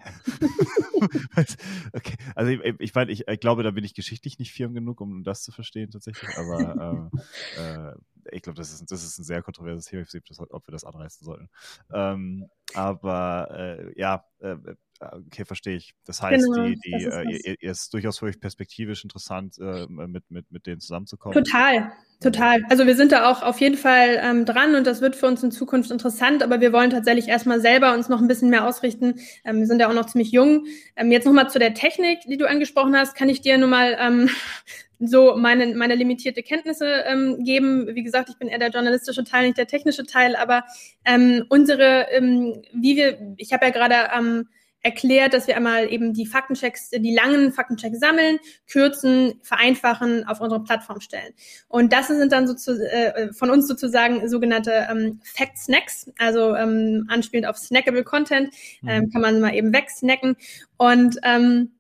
[1.93, 4.99] okay, also ich, ich meine, ich, ich, glaube, da bin ich geschichtlich nicht firm genug,
[5.01, 7.09] um das zu verstehen tatsächlich, aber
[7.57, 7.95] äh, äh,
[8.31, 10.71] ich glaube, das ist, das ist ein sehr kontroverses Thema, ich weiß nicht, ob wir
[10.71, 11.49] das anreißen sollten.
[11.93, 14.57] Ähm, aber äh, ja, äh,
[14.99, 15.93] okay, verstehe ich.
[16.05, 19.58] Das heißt, genau, die, die, das äh, ihr, ihr, ist durchaus für euch perspektivisch interessant,
[19.60, 21.43] äh, mit, mit, mit denen zusammenzukommen.
[21.43, 22.63] Total, total.
[22.69, 25.43] Also wir sind da auch auf jeden Fall ähm, dran und das wird für uns
[25.43, 29.15] in Zukunft interessant, aber wir wollen tatsächlich erstmal selber uns noch ein bisschen mehr ausrichten.
[29.43, 30.65] Ähm, wir sind ja auch noch ziemlich jung.
[30.95, 33.97] Ähm, jetzt nochmal zu der Technik, die du angesprochen hast, kann ich dir nur mal
[33.99, 34.29] ähm,
[34.99, 37.88] so meine, meine limitierte Kenntnisse ähm, geben.
[37.95, 40.63] Wie gesagt, ich bin eher der journalistische Teil, nicht der technische Teil, aber
[41.03, 44.47] ähm, unsere, ähm, wie wir, ich habe ja gerade ähm,
[44.85, 48.37] erklärt, dass wir einmal eben die Faktenchecks, die langen Faktenchecks sammeln,
[48.71, 51.33] kürzen, vereinfachen, auf unsere Plattform stellen.
[51.67, 57.05] Und das sind dann sozusagen äh, von uns sozusagen sogenannte ähm, Fact Snacks, also ähm,
[57.09, 58.53] anspielend auf snackable Content,
[58.87, 59.11] ähm, mhm.
[59.11, 60.37] kann man mal eben wegsnacken.
[60.77, 61.71] Und ähm,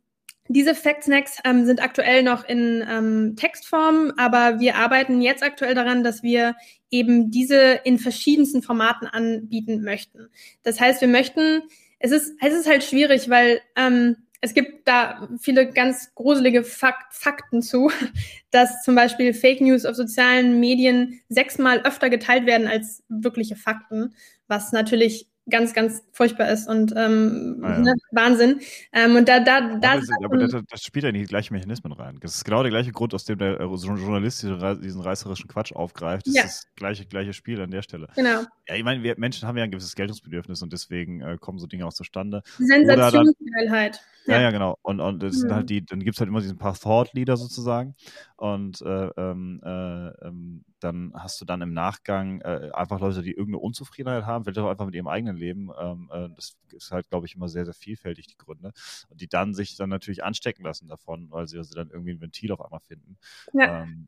[0.47, 5.75] diese Fact Snacks ähm, sind aktuell noch in ähm, Textform, aber wir arbeiten jetzt aktuell
[5.75, 6.55] daran, dass wir
[6.89, 10.29] eben diese in verschiedensten Formaten anbieten möchten.
[10.63, 11.61] Das heißt, wir möchten
[12.05, 17.13] es ist, es ist halt schwierig, weil ähm, es gibt da viele ganz gruselige Fakt,
[17.15, 17.91] Fakten zu,
[18.51, 24.13] dass zum Beispiel Fake News auf sozialen Medien sechsmal öfter geteilt werden als wirkliche Fakten,
[24.47, 27.79] was natürlich ganz, ganz furchtbar ist und ähm, ah, ja.
[27.79, 28.59] ne, Wahnsinn.
[28.91, 29.93] Ähm, und da, da, da.
[29.93, 32.17] Aber, aber das, das, spielt ja in die gleichen Mechanismen rein.
[32.21, 36.27] Das ist genau der gleiche Grund, aus dem der Journalist diesen reißerischen Quatsch aufgreift.
[36.27, 36.43] Das ja.
[36.43, 38.07] ist das gleiche, gleiche Spiel an der Stelle.
[38.15, 38.43] Genau.
[38.67, 41.67] Ja, ich meine, wir Menschen haben ja ein gewisses Geltungsbedürfnis und deswegen äh, kommen so
[41.67, 42.41] Dinge auch zustande.
[42.57, 44.01] Sensationsgeilheit.
[44.25, 44.77] Ja, ja, genau.
[44.81, 45.39] Und, und das mhm.
[45.39, 47.95] sind halt die, dann gibt es halt immer diesen paar Thought-Leader sozusagen.
[48.37, 53.31] Und äh, ähm, äh, ähm, dann hast du dann im Nachgang äh, einfach Leute, die
[53.31, 55.69] irgendeine Unzufriedenheit haben, vielleicht auch einfach mit ihrem eigenen Leben.
[55.79, 58.73] Ähm, äh, das ist halt, glaube ich, immer sehr, sehr vielfältig, die Gründe.
[59.09, 62.11] Und die dann sich dann natürlich anstecken lassen davon, weil sie, weil sie dann irgendwie
[62.11, 63.17] ein Ventil auf einmal finden.
[63.53, 63.83] Ja.
[63.83, 64.07] Ähm,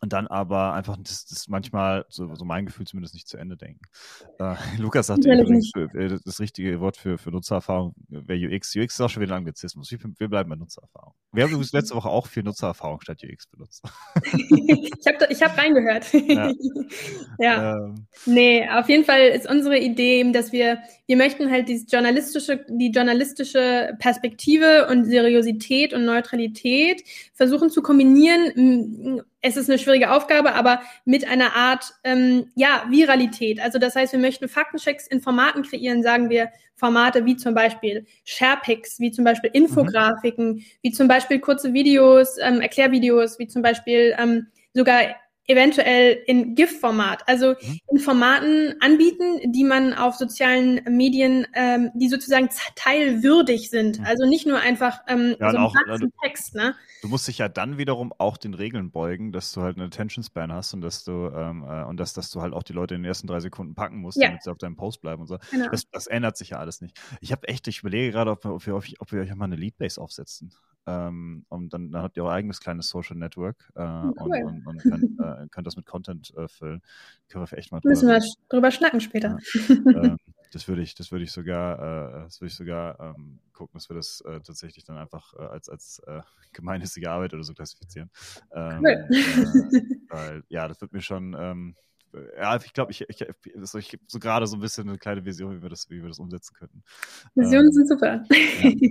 [0.00, 3.56] und dann aber einfach das, das manchmal, so, so, mein Gefühl zumindest, nicht zu Ende
[3.56, 3.80] denken.
[4.38, 8.74] Äh, Lukas sagte übrigens, äh, das richtige Wort für, für Nutzererfahrung wäre UX.
[8.76, 9.90] UX ist auch schon wieder ein Anglizismus.
[9.90, 11.14] Wir, wir bleiben bei Nutzererfahrung.
[11.32, 13.82] Wir haben übrigens letzte Woche auch viel Nutzererfahrung statt UX benutzt.
[14.24, 16.12] ich habe ich hab reingehört.
[16.12, 16.52] Ja.
[17.38, 17.76] ja.
[17.76, 18.06] Ähm.
[18.24, 22.90] Nee, auf jeden Fall ist unsere Idee, dass wir, wir möchten halt dieses journalistische, die
[22.90, 27.02] journalistische Perspektive und Seriosität und Neutralität
[27.34, 33.60] versuchen zu kombinieren es ist eine schwierige Aufgabe, aber mit einer Art ähm, ja, Viralität.
[33.60, 38.06] Also das heißt, wir möchten Faktenchecks in Formaten kreieren, sagen wir Formate wie zum Beispiel
[38.24, 40.64] Sharepics, wie zum Beispiel Infografiken, mhm.
[40.82, 45.02] wie zum Beispiel kurze Videos, ähm, Erklärvideos, wie zum Beispiel ähm, sogar
[45.48, 47.80] eventuell in GIF-Format, also mhm.
[47.90, 53.98] in Formaten anbieten, die man auf sozialen Medien, ähm, die sozusagen teilwürdig sind.
[53.98, 54.04] Mhm.
[54.04, 56.54] Also nicht nur einfach ähm, ja, so ein auch, also, Text.
[56.54, 56.74] Ne?
[57.00, 60.22] Du musst dich ja dann wiederum auch den Regeln beugen, dass du halt eine Attention
[60.22, 62.94] Span hast und dass du ähm, äh, und dass, dass du halt auch die Leute
[62.94, 64.28] in den ersten drei Sekunden packen musst, ja.
[64.28, 65.38] damit sie auf deinem Post bleiben und so.
[65.50, 65.68] Genau.
[65.70, 67.00] Das, das ändert sich ja alles nicht.
[67.22, 69.98] Ich habe echt, ich überlege gerade, ob, ob, wir, ob wir euch mal eine Leadbase
[69.98, 70.52] aufsetzen.
[70.88, 74.42] Ähm, und dann, dann habt ihr euer eigenes kleines Social Network äh, hm, cool.
[74.44, 76.80] und, und, und könnt, äh, könnt, das mit Content äh, füllen.
[77.28, 79.38] Können wir echt mal drüber Müssen wir drüber schnacken später.
[79.68, 79.68] Ja.
[80.02, 80.16] ähm,
[80.50, 83.90] das würde ich, das würde ich sogar, äh, das würde ich sogar ähm, gucken, dass
[83.90, 86.00] wir das äh, tatsächlich dann einfach äh, als, als
[86.54, 88.10] gemeinnützige Arbeit oder so klassifizieren.
[88.52, 89.08] Ähm, cool.
[90.08, 91.74] weil, ja, das wird mir schon, ähm,
[92.36, 93.24] ja, ich glaube, ich, ich,
[93.62, 96.08] so, ich so gerade so ein bisschen eine kleine Vision, wie wir das, wie wir
[96.08, 96.82] das umsetzen könnten.
[97.34, 98.24] Visionen ähm, sind super.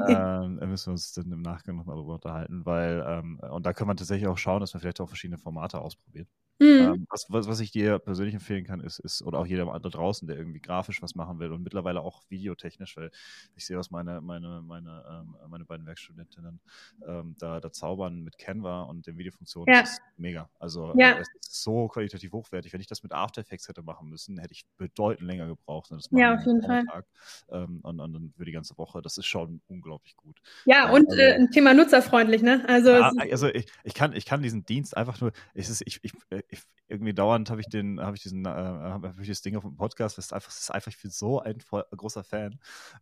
[0.07, 3.73] Ja, ähm, müssen wir uns dann im Nachgang nochmal darüber unterhalten, weil, ähm, und da
[3.73, 6.27] kann man tatsächlich auch schauen, dass man vielleicht auch verschiedene Formate ausprobiert.
[6.59, 6.67] Mhm.
[6.67, 9.91] Ähm, was, was, was ich dir persönlich empfehlen kann, ist, ist, oder auch jeder andere
[9.91, 13.11] draußen, der irgendwie grafisch was machen will und mittlerweile auch videotechnisch, weil
[13.55, 16.59] ich sehe, was meine, meine, meine, ähm, meine beiden Werkstudentinnen
[17.07, 19.73] ähm, da, da zaubern mit Canva und den Videofunktionen.
[19.73, 19.81] Ja.
[19.81, 20.49] Das ist mega.
[20.59, 21.17] Also ja.
[21.19, 22.73] es ist so qualitativ hochwertig.
[22.73, 25.91] Wenn ich das mit After Effects hätte machen müssen, hätte ich bedeutend länger gebraucht.
[26.11, 26.85] ja, auf jeden Fall.
[26.85, 27.05] Tag,
[27.51, 29.01] ähm, und, und, dann für die ganze Woche.
[29.01, 30.37] Das ist schon unglaublich gut.
[30.65, 32.63] Ja, und also, äh, ein Thema nutzerfreundlich, ne?
[32.67, 35.99] Also, ja, also ich, ich, kann, ich kann diesen Dienst einfach nur, es ist, ich,
[36.03, 36.13] ich,
[36.49, 39.63] ich irgendwie dauernd habe ich den, habe ich diesen, äh, habe ich das Ding auf
[39.63, 42.59] dem Podcast, das ist einfach, das ist einfach, ich bin so ein voll, großer Fan.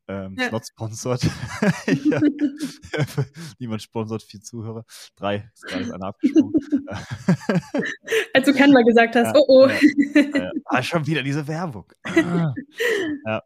[0.07, 0.49] Ähm, ja.
[0.49, 1.21] Not sponsored.
[3.59, 4.85] Niemand sponsort, vier Zuhörer.
[5.15, 6.53] Drei, ist gerade einer abgesprungen.
[8.33, 9.67] Als du Canva gesagt hast, ja, oh oh.
[9.67, 11.91] Ja, ah, schon wieder diese Werbung.
[12.03, 12.53] Ah.
[13.25, 13.43] ja.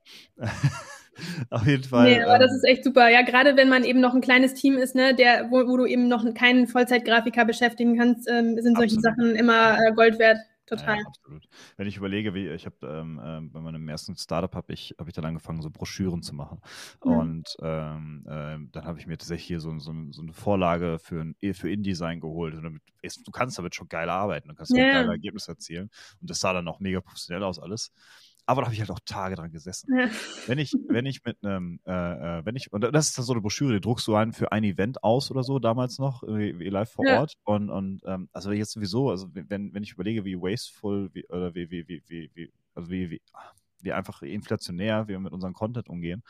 [1.50, 2.10] Auf jeden Fall.
[2.10, 3.10] Nee, aber ähm, das ist echt super.
[3.10, 5.86] Ja, gerade wenn man eben noch ein kleines Team ist, ne, der, wo, wo du
[5.86, 9.04] eben noch keinen Vollzeitgrafiker beschäftigen kannst, ähm, sind solche absolut.
[9.04, 10.38] Sachen immer äh, Gold wert.
[10.70, 11.00] Total.
[11.00, 11.50] Ja, absolut.
[11.78, 15.10] Wenn ich überlege, wie ich habe ähm, äh, bei meinem ersten Startup habe ich habe
[15.10, 16.62] ich dann angefangen so Broschüren zu machen
[17.04, 17.12] mhm.
[17.12, 21.22] und ähm, äh, dann habe ich mir tatsächlich hier so, so, so eine Vorlage für
[21.22, 24.92] ein, für InDesign geholt und damit, du kannst damit schon geil arbeiten, du kannst ja.
[24.92, 25.90] geile Ergebnisse erzielen
[26.22, 27.92] und das sah dann auch mega professionell aus alles
[28.50, 29.96] aber da habe ich halt auch Tage dran gesessen.
[29.96, 30.10] Ja.
[30.48, 31.92] Wenn ich, wenn ich mit einem, äh,
[32.40, 34.52] äh, wenn ich, und das ist dann so eine Broschüre, die druckst du ein für
[34.52, 37.20] ein Event aus oder so, damals noch, live vor ja.
[37.20, 37.36] Ort.
[37.44, 41.54] Und, und ähm, also jetzt sowieso, also wenn, wenn ich überlege, wie wasteful, wie, oder
[41.54, 43.22] wie, wie, wie, wie, wie also wie, wie,
[43.82, 46.24] wie einfach inflationär wir mit unserem Content umgehen,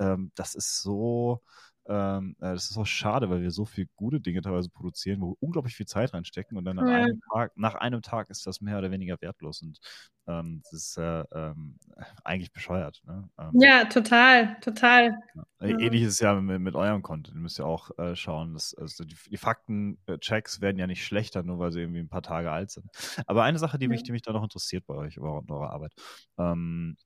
[0.00, 1.40] ähm, das ist so,
[1.88, 5.30] ähm, äh, das ist auch schade, weil wir so viele gute Dinge teilweise produzieren, wo
[5.30, 7.04] wir unglaublich viel Zeit reinstecken und dann nach, ja.
[7.04, 9.78] einem, Tag, nach einem Tag ist das mehr oder weniger wertlos und
[10.26, 11.78] ähm, das ist äh, ähm,
[12.22, 13.00] eigentlich bescheuert.
[13.06, 13.28] Ne?
[13.38, 15.18] Ähm, ja, total, total.
[15.34, 15.66] Ja.
[15.66, 17.36] Ähnlich ist es ja mit, mit, eurem Content.
[17.36, 21.42] Ihr müsst ja auch äh, schauen, dass also die, die Faktenchecks werden ja nicht schlechter,
[21.42, 22.86] nur weil sie irgendwie ein paar Tage alt sind.
[23.26, 25.92] Aber eine Sache, die mich, die mich da noch interessiert bei euch, bei eurer Arbeit,
[26.38, 26.96] ähm,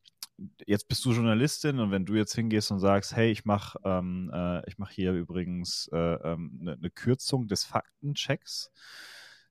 [0.67, 4.31] jetzt bist du Journalistin und wenn du jetzt hingehst und sagst, hey, ich mache ähm,
[4.33, 8.71] äh, ich hier übrigens eine äh, ähm, ne, ne Kürzung des Faktenchecks,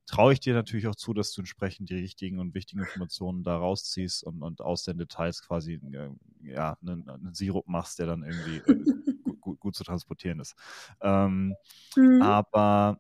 [0.06, 3.58] traue ich dir natürlich auch zu, dass du entsprechend die richtigen und wichtigen Informationen da
[3.58, 6.10] rausziehst und, und aus den Details quasi äh,
[6.42, 8.84] ja, einen, einen, Sirup machst, der dann irgendwie äh,
[9.24, 10.56] gut, gut, gut, zu transportieren ist.
[11.02, 11.56] Ähm,
[11.96, 12.22] mhm.
[12.22, 13.00] Aber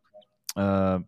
[0.55, 0.99] äh,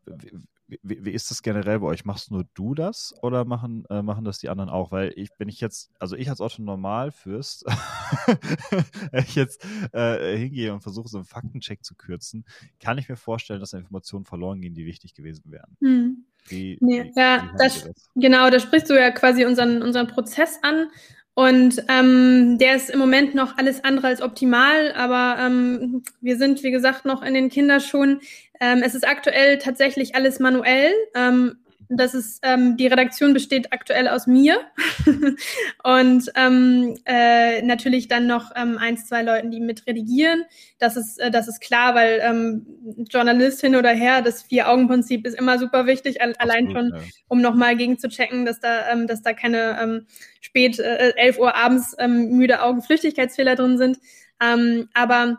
[0.67, 2.05] wie, wie, ist das generell bei euch?
[2.05, 4.91] Machst nur du das oder machen, äh, machen das die anderen auch?
[4.91, 7.65] Weil ich, wenn ich jetzt, also ich als Otto Normalfürst,
[9.13, 12.45] ich jetzt äh, hingehe und versuche, so einen Faktencheck zu kürzen,
[12.79, 15.77] kann ich mir vorstellen, dass da Informationen verloren gehen, die wichtig gewesen wären.
[15.81, 16.25] Hm.
[16.47, 18.09] Wie, nee, ja, das, das?
[18.15, 20.89] genau, da sprichst du ja quasi unseren, unseren Prozess an.
[21.35, 26.63] Und ähm, der ist im Moment noch alles andere als optimal, aber ähm, wir sind,
[26.63, 28.21] wie gesagt, noch in den Kinderschuhen.
[28.61, 30.93] Ähm, es ist aktuell tatsächlich alles manuell.
[31.13, 31.57] Ähm,
[31.89, 34.59] das ist, ähm, die Redaktion besteht aktuell aus mir
[35.83, 40.43] und ähm, äh, natürlich dann noch ähm, eins, zwei Leuten, die mit redigieren.
[40.79, 42.65] Das ist, äh, das ist klar, weil ähm,
[43.09, 47.01] Journalistin oder Herr, das Vier-Augen-Prinzip ist immer super wichtig, allein schon, ja.
[47.27, 50.07] um nochmal gegen zu checken, dass da, ähm, dass da keine ähm,
[50.41, 53.99] spät äh, 11 Uhr abends ähm, müde Augen Flüchtigkeitsfehler drin sind.
[54.41, 55.37] Ähm, aber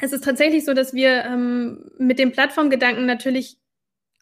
[0.00, 3.58] es ist tatsächlich so, dass wir ähm, mit dem Plattformgedanken natürlich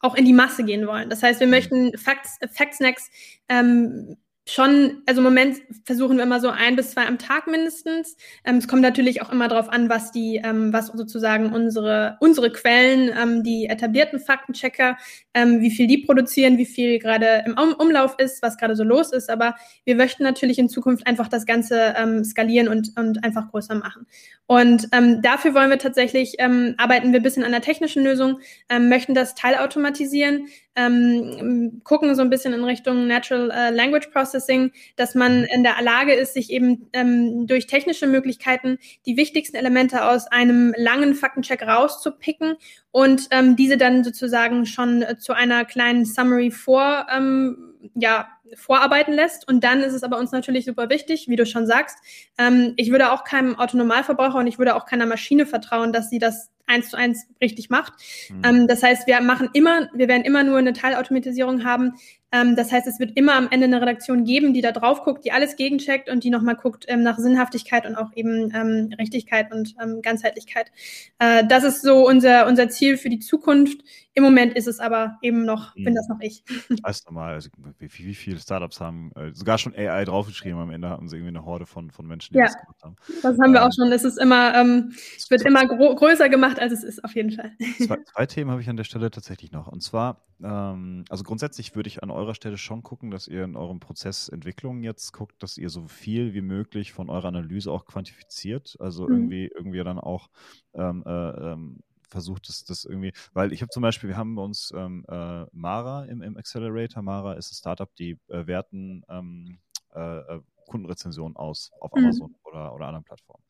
[0.01, 1.11] auch in die Masse gehen wollen.
[1.11, 1.53] Das heißt, wir mhm.
[1.53, 3.11] möchten Facts, Factsnacks
[3.49, 4.17] ähm,
[4.49, 8.17] schon, also im Moment versuchen wir immer so ein bis zwei am Tag mindestens.
[8.45, 12.51] Ähm, es kommt natürlich auch immer darauf an, was die, ähm, was sozusagen unsere, unsere
[12.51, 14.97] Quellen, ähm, die etablierten Faktenchecker,
[15.35, 18.83] ähm, wie viel die produzieren, wie viel gerade im um Umlauf ist, was gerade so
[18.83, 19.31] los ist.
[19.31, 23.75] Aber wir möchten natürlich in Zukunft einfach das Ganze ähm, skalieren und, und einfach größer
[23.75, 24.07] machen.
[24.47, 28.41] Und ähm, dafür wollen wir tatsächlich, arbeiten wir ein bisschen an der technischen Lösung,
[28.81, 30.49] möchten das teilautomatisieren,
[30.87, 35.75] ähm, gucken so ein bisschen in Richtung Natural äh, Language Processing, dass man in der
[35.83, 41.63] Lage ist, sich eben ähm, durch technische Möglichkeiten die wichtigsten Elemente aus einem langen Faktencheck
[41.63, 42.57] rauszupicken
[42.91, 49.15] und ähm, diese dann sozusagen schon äh, zu einer kleinen Summary vor, ähm, ja, vorarbeiten
[49.15, 49.47] lässt.
[49.49, 51.99] Und dann ist es aber uns natürlich super wichtig, wie du schon sagst.
[52.39, 56.19] Ähm, ich würde auch keinem Autonomalverbraucher und ich würde auch keiner Maschine vertrauen, dass sie
[56.19, 57.93] das eins zu eins richtig macht.
[58.31, 58.43] Mhm.
[58.45, 61.95] Ähm, das heißt, wir machen immer, wir werden immer nur eine Teilautomatisierung haben.
[62.33, 65.25] Ähm, das heißt, es wird immer am Ende eine Redaktion geben, die da drauf guckt,
[65.25, 69.53] die alles gegencheckt und die nochmal guckt ähm, nach Sinnhaftigkeit und auch eben ähm, Richtigkeit
[69.53, 70.71] und ähm, Ganzheitlichkeit.
[71.19, 73.81] Äh, das ist so unser, unser Ziel für die Zukunft.
[74.15, 75.85] Im Moment ist es aber eben noch, mhm.
[75.85, 76.45] bin das noch ich.
[76.83, 80.71] Weißt du mal, also wie, wie viele Startups haben äh, sogar schon AI draufgeschrieben, am
[80.71, 82.97] Ende haben sie irgendwie eine Horde von, von Menschen, die ja, das gemacht haben.
[83.23, 83.93] Das haben wir auch ähm, schon.
[83.93, 87.53] Es ist immer, ähm, es wird immer größer gemacht, als es ist, auf jeden Fall.
[87.79, 89.67] Zwei, zwei Themen habe ich an der Stelle tatsächlich noch.
[89.67, 93.57] Und zwar, ähm, also grundsätzlich würde ich an eurer Stelle schon gucken, dass ihr in
[93.57, 97.87] eurem Prozess Entwicklung jetzt guckt, dass ihr so viel wie möglich von eurer Analyse auch
[97.87, 98.77] quantifiziert.
[98.79, 99.15] Also mhm.
[99.15, 100.29] irgendwie, irgendwie dann auch
[100.75, 104.43] ähm, äh, ähm, versucht, das, das irgendwie, weil ich habe zum Beispiel, wir haben bei
[104.43, 107.03] uns ähm, äh, Mara im, im Accelerator.
[107.03, 109.59] Mara ist ein Startup, die äh, werten ähm,
[109.95, 112.05] äh, äh Kundenrezensionen aus auf mhm.
[112.05, 113.43] Amazon oder, oder anderen Plattformen.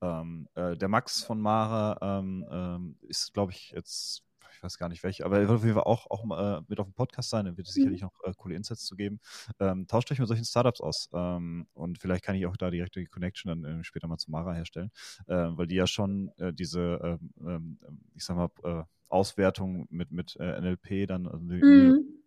[0.00, 4.24] Ähm, äh, der Max von Mara ähm, ähm, ist, glaube ich, jetzt
[4.58, 6.80] ich weiß gar nicht welche, aber er wird auf jeden Fall auch, auch äh, mit
[6.80, 7.82] auf dem Podcast sein, dann wird es mhm.
[7.82, 9.20] sicherlich noch äh, coole Insights zu geben.
[9.60, 12.96] Ähm, tauscht euch mit solchen Startups aus ähm, und vielleicht kann ich auch da direkt
[12.96, 14.90] die Connection dann äh, später mal zu Mara herstellen,
[15.28, 17.78] äh, weil die ja schon äh, diese, ähm, ähm,
[18.14, 22.18] ich sag mal, äh, Auswertung mit, mit NLP dann, also mhm.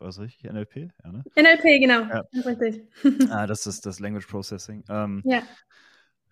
[0.00, 0.50] War das richtig?
[0.50, 0.90] NLP?
[1.04, 1.24] Ja, ne?
[1.36, 2.00] NLP, genau.
[2.00, 2.22] Ja.
[2.32, 2.82] Das richtig.
[3.30, 4.84] ah, das ist das Language Processing.
[4.88, 5.42] Ähm, ja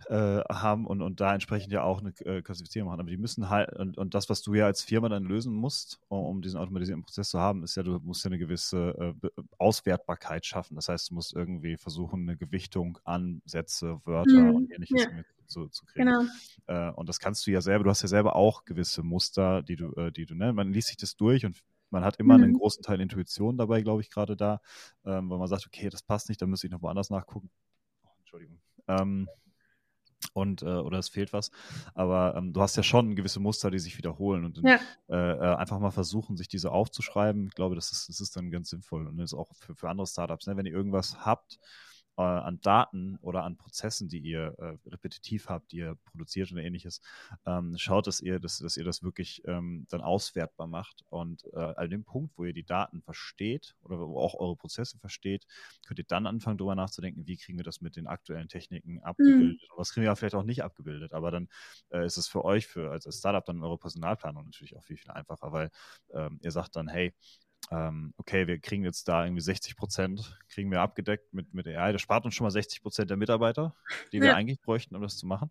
[0.06, 3.00] äh, haben und, und da entsprechend ja auch eine äh, Klassifizierung machen.
[3.00, 6.00] Aber die müssen halt, und, und das, was du ja als Firma dann lösen musst,
[6.08, 9.28] um, um diesen automatisierten Prozess zu haben, ist ja, du musst ja eine gewisse äh,
[9.58, 10.76] Auswertbarkeit schaffen.
[10.76, 14.54] Das heißt, du musst irgendwie versuchen, eine Gewichtung an Sätze, Wörter mhm.
[14.54, 15.10] und ähnliches ja.
[15.46, 16.06] zu, zu kriegen.
[16.06, 16.92] Genau.
[16.96, 20.10] Und das kannst du ja selber, du hast ja selber auch gewisse Muster, die du,
[20.10, 22.44] die du, ne, man liest sich das durch und man hat immer mhm.
[22.44, 24.60] einen großen Teil Intuition dabei, glaube ich, gerade da,
[25.04, 27.50] ähm, weil man sagt, okay, das passt nicht, dann müsste ich noch woanders nachgucken.
[28.04, 28.60] Oh, Entschuldigung.
[28.86, 29.28] Ähm,
[30.32, 31.50] und äh, oder es fehlt was.
[31.94, 34.78] Aber ähm, du hast ja schon gewisse Muster, die sich wiederholen und ja.
[35.08, 37.46] äh, äh, einfach mal versuchen, sich diese aufzuschreiben.
[37.46, 39.88] Ich glaube, das ist, das ist dann ganz sinnvoll und das ist auch für, für
[39.88, 40.46] andere Startups.
[40.46, 40.56] Ne?
[40.56, 41.58] Wenn ihr irgendwas habt,
[42.18, 46.62] äh, an Daten oder an Prozessen, die ihr äh, repetitiv habt, die ihr produziert oder
[46.62, 47.00] ähnliches,
[47.46, 51.04] ähm, schaut, dass ihr das, dass ihr das wirklich ähm, dann auswertbar macht.
[51.10, 54.98] Und äh, an dem Punkt, wo ihr die Daten versteht oder wo auch eure Prozesse
[54.98, 55.46] versteht,
[55.86, 59.60] könnt ihr dann anfangen, darüber nachzudenken, wie kriegen wir das mit den aktuellen Techniken abgebildet.
[59.62, 59.76] Mhm.
[59.76, 61.48] Was kriegen wir vielleicht auch nicht abgebildet, aber dann
[61.90, 65.12] äh, ist es für euch, für als Startup, dann eure Personalplanung natürlich auch viel, viel
[65.12, 65.70] einfacher, weil
[66.12, 67.14] ähm, ihr sagt dann, hey,
[67.70, 71.92] ähm, okay, wir kriegen jetzt da irgendwie 60 Prozent, kriegen wir abgedeckt mit, mit AI.
[71.92, 73.74] Das spart uns schon mal 60 Prozent der Mitarbeiter,
[74.12, 74.34] die wir ja.
[74.34, 75.50] eigentlich bräuchten, um das zu machen.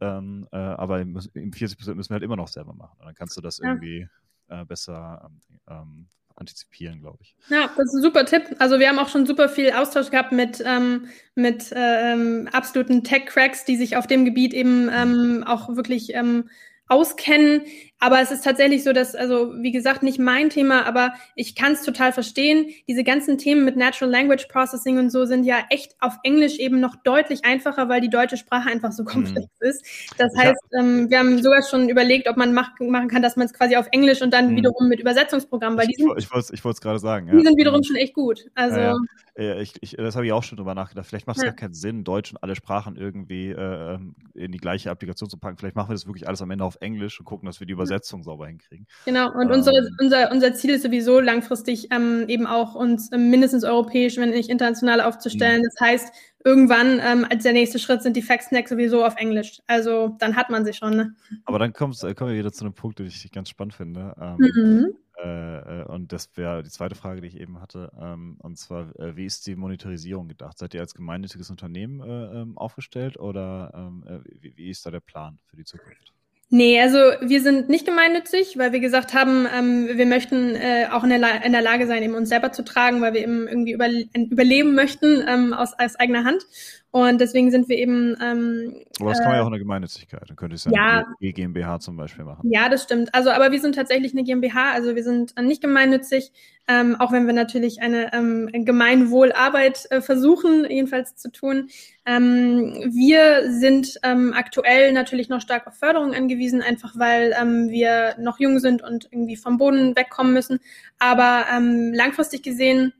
[0.00, 2.96] Ähm, äh, aber im 40 Prozent müssen wir halt immer noch selber machen.
[2.98, 3.68] Und dann kannst du das ja.
[3.68, 4.08] irgendwie
[4.48, 5.30] äh, besser
[5.68, 7.36] ähm, antizipieren, glaube ich.
[7.48, 8.56] Ja, das ist ein super Tipp.
[8.58, 13.04] Also wir haben auch schon super viel Austausch gehabt mit, ähm, mit äh, ähm, absoluten
[13.04, 16.48] Tech-Cracks, die sich auf dem Gebiet eben ähm, auch wirklich ähm,
[16.88, 17.62] auskennen.
[18.00, 21.72] Aber es ist tatsächlich so, dass, also wie gesagt, nicht mein Thema, aber ich kann
[21.72, 22.70] es total verstehen.
[22.88, 26.80] Diese ganzen Themen mit Natural Language Processing und so sind ja echt auf Englisch eben
[26.80, 29.08] noch deutlich einfacher, weil die deutsche Sprache einfach so mhm.
[29.08, 29.68] komplex mhm.
[29.68, 29.84] ist.
[30.16, 30.80] Das heißt, ja.
[30.80, 33.76] ähm, wir haben sogar schon überlegt, ob man mach, machen kann, dass man es quasi
[33.76, 34.56] auf Englisch und dann mhm.
[34.56, 37.28] wiederum mit Übersetzungsprogramm, weil die sind, ich, wollte ich es gerade sagen.
[37.28, 37.36] Ja.
[37.36, 38.46] Die sind wiederum schon echt gut.
[38.54, 41.06] Also ja, ich, ich, das habe ich auch schon drüber nachgedacht.
[41.06, 41.50] Vielleicht macht es ja.
[41.50, 45.38] gar keinen Sinn, Deutsch und alle Sprachen irgendwie äh, ähm, in die gleiche Applikation zu
[45.38, 45.56] packen.
[45.58, 47.72] Vielleicht machen wir das wirklich alles am Ende auf Englisch und gucken, dass wir die
[47.72, 48.86] Übersetzung sauber hinkriegen.
[49.04, 53.30] Genau, und ähm, unser, unser, unser Ziel ist sowieso langfristig ähm, eben auch uns ähm,
[53.30, 55.60] mindestens europäisch, wenn nicht international aufzustellen.
[55.60, 55.64] Mhm.
[55.64, 59.60] Das heißt, irgendwann ähm, als der nächste Schritt sind die Factsnacks sowieso auf Englisch.
[59.66, 60.96] Also dann hat man sie schon.
[60.96, 61.14] Ne?
[61.44, 64.14] Aber dann kommst, äh, kommen wir wieder zu einem Punkt, den ich ganz spannend finde.
[64.20, 64.94] Ähm, mhm.
[65.22, 67.92] Äh, äh, und das wäre die zweite Frage, die ich eben hatte.
[67.98, 70.58] Ähm, und zwar, äh, wie ist die Monetarisierung gedacht?
[70.58, 74.90] Seid ihr als gemeinnütziges Unternehmen äh, ähm, aufgestellt oder ähm, äh, wie, wie, ist da
[74.90, 76.14] der Plan für die Zukunft?
[76.52, 81.04] Nee, also wir sind nicht gemeinnützig, weil wir gesagt haben, ähm, wir möchten äh, auch
[81.04, 83.70] in der, in der, Lage sein, eben uns selber zu tragen, weil wir eben irgendwie
[83.72, 86.44] über überleben möchten ähm, aus, aus eigener Hand.
[86.92, 88.16] Und deswegen sind wir eben.
[88.20, 90.28] Ähm, aber das kann man ja auch in der Gemeinnützigkeit.
[90.28, 92.50] Dann könnte ich es ja eine GmbH zum Beispiel machen.
[92.50, 93.14] Ja, das stimmt.
[93.14, 94.72] Also, aber wir sind tatsächlich eine GmbH.
[94.72, 96.32] Also wir sind nicht gemeinnützig,
[96.66, 101.68] ähm, auch wenn wir natürlich eine ähm, Gemeinwohlarbeit äh, versuchen, jedenfalls zu tun.
[102.06, 108.16] Ähm, wir sind ähm, aktuell natürlich noch stark auf Förderung angewiesen, einfach weil ähm, wir
[108.18, 110.58] noch jung sind und irgendwie vom Boden wegkommen müssen.
[110.98, 112.94] Aber ähm, langfristig gesehen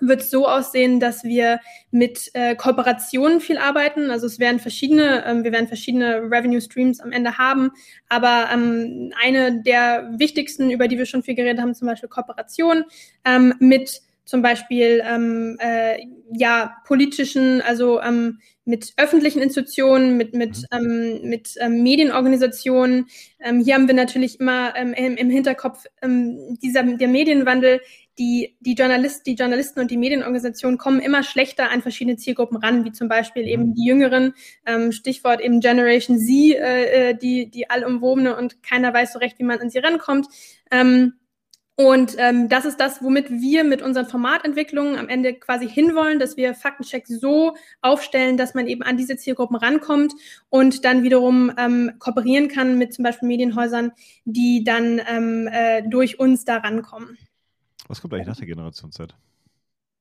[0.00, 4.10] wird es so aussehen, dass wir mit äh, Kooperationen viel arbeiten.
[4.10, 7.70] Also es werden verschiedene, ähm, wir werden verschiedene Revenue Streams am Ende haben.
[8.08, 12.84] Aber ähm, eine der wichtigsten, über die wir schon viel geredet haben, zum Beispiel Kooperation
[13.24, 20.66] ähm, mit zum Beispiel ähm, äh, ja politischen, also ähm, mit öffentlichen Institutionen, mit mit
[20.70, 23.06] ähm, mit ähm, Medienorganisationen.
[23.40, 27.80] Ähm, hier haben wir natürlich immer ähm, im, im Hinterkopf ähm, dieser der Medienwandel
[28.18, 32.84] die, die, Journalist, die Journalisten und die Medienorganisationen kommen immer schlechter an verschiedene Zielgruppen ran,
[32.84, 33.74] wie zum Beispiel eben mhm.
[33.74, 34.34] die Jüngeren,
[34.66, 39.38] ähm, Stichwort eben Generation Z, äh, äh, die, die allumwobene und keiner weiß so recht,
[39.38, 40.26] wie man an sie rankommt.
[40.70, 41.14] Ähm,
[41.80, 46.36] und ähm, das ist das, womit wir mit unseren Formatentwicklungen am Ende quasi hinwollen, dass
[46.36, 50.12] wir Faktencheck so aufstellen, dass man eben an diese Zielgruppen rankommt
[50.48, 53.92] und dann wiederum ähm, kooperieren kann mit zum Beispiel Medienhäusern,
[54.24, 57.16] die dann ähm, äh, durch uns da rankommen.
[57.88, 59.14] Was kommt eigentlich nach der Generation Z?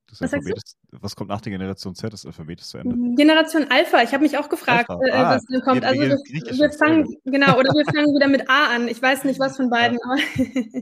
[0.10, 2.13] Das was, ist, was kommt nach der Generation Z?
[2.13, 2.95] Das Alphabet ist zu Ende.
[3.15, 4.02] Generation Alpha.
[4.04, 5.84] Ich habe mich auch gefragt, äh, ah, was dann kommt.
[5.84, 8.88] Also das, wir fangen, genau, oder wir fangen wieder mit A an.
[8.88, 9.97] Ich weiß nicht, was von beiden.
[9.97, 10.82] Ja.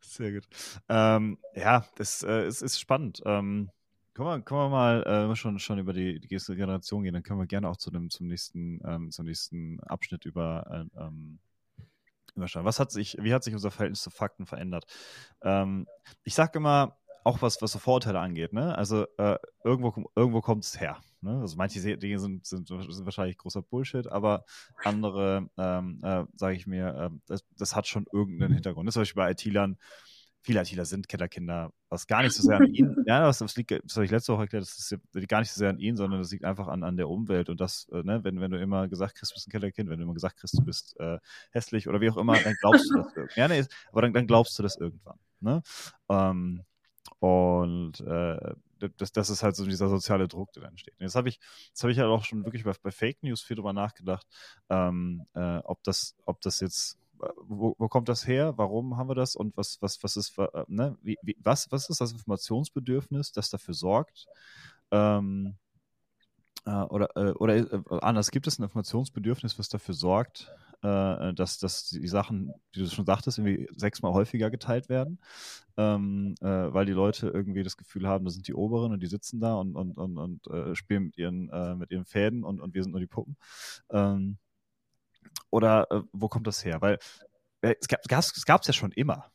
[0.00, 0.48] Sehr gut.
[0.88, 3.22] Ähm, ja, das äh, es ist spannend.
[3.24, 3.70] Ähm,
[4.14, 7.22] können, wir, können wir mal äh, schon, schon über die, die nächste Generation gehen, dann
[7.22, 11.38] können wir gerne auch zu dem, zum, nächsten, ähm, zum nächsten Abschnitt über äh, ähm,
[12.38, 12.64] überschauen.
[12.64, 14.86] Was hat sich, wie hat sich unser Verhältnis zu Fakten verändert?
[15.42, 15.86] Ähm,
[16.24, 18.76] ich sage immer, auch was, was so Vorurteile angeht, ne?
[18.76, 20.98] Also äh, irgendwo, irgendwo kommt es her.
[21.20, 21.40] Ne?
[21.40, 24.44] Also manche Dinge sind, sind, sind, wahrscheinlich großer Bullshit, aber
[24.84, 28.86] andere, ähm, äh, sage ich mir, äh, das, das, hat schon irgendeinen Hintergrund.
[28.86, 29.78] Das ist zum Beispiel bei IT-Lern
[30.48, 33.96] viele ITler sind Kellerkinder, was gar nicht so sehr an ihnen, ja, das, liegt, das
[33.96, 36.30] habe ich letzte Woche erklärt, das ist gar nicht so sehr an ihnen, sondern das
[36.30, 39.14] liegt einfach an, an der Umwelt und das, äh, ne, wenn, wenn du immer gesagt
[39.14, 41.18] kriegst, du bist ein Kellerkind, wenn du immer gesagt kriegst, du bist äh,
[41.50, 44.58] hässlich oder wie auch immer, dann glaubst du das, ja, nee, aber dann, dann glaubst
[44.58, 45.62] du das irgendwann, ne,
[46.08, 46.64] ähm,
[47.18, 48.54] und äh,
[48.96, 50.94] das, das ist halt so dieser soziale Druck, der entsteht.
[50.98, 53.42] Und jetzt habe ich, jetzt habe ich halt auch schon wirklich bei, bei Fake News
[53.42, 54.26] viel drüber nachgedacht,
[54.70, 56.96] ähm, äh, ob das, ob das jetzt
[57.36, 58.54] wo, wo, kommt das her?
[58.56, 59.36] Warum haben wir das?
[59.36, 60.96] Und was, was, was ist, äh, ne?
[61.02, 64.26] Wie, wie, was, was ist das Informationsbedürfnis, das dafür sorgt?
[64.90, 65.56] Ähm,
[66.66, 70.52] äh, oder äh, oder äh, anders, gibt es ein Informationsbedürfnis, was dafür sorgt,
[70.82, 75.18] äh, dass, dass die Sachen, wie du schon sagtest, irgendwie sechsmal häufiger geteilt werden,
[75.76, 79.06] ähm, äh, weil die Leute irgendwie das Gefühl haben, das sind die Oberen und die
[79.06, 82.82] sitzen da und, und, und, und spielen mit ihren, mit ihren Fäden und, und wir
[82.82, 83.36] sind nur die Puppen.
[83.90, 84.38] Ähm,
[85.50, 86.80] oder äh, wo kommt das her?
[86.80, 86.98] Weil
[87.62, 89.30] äh, es gab es gab's ja schon immer.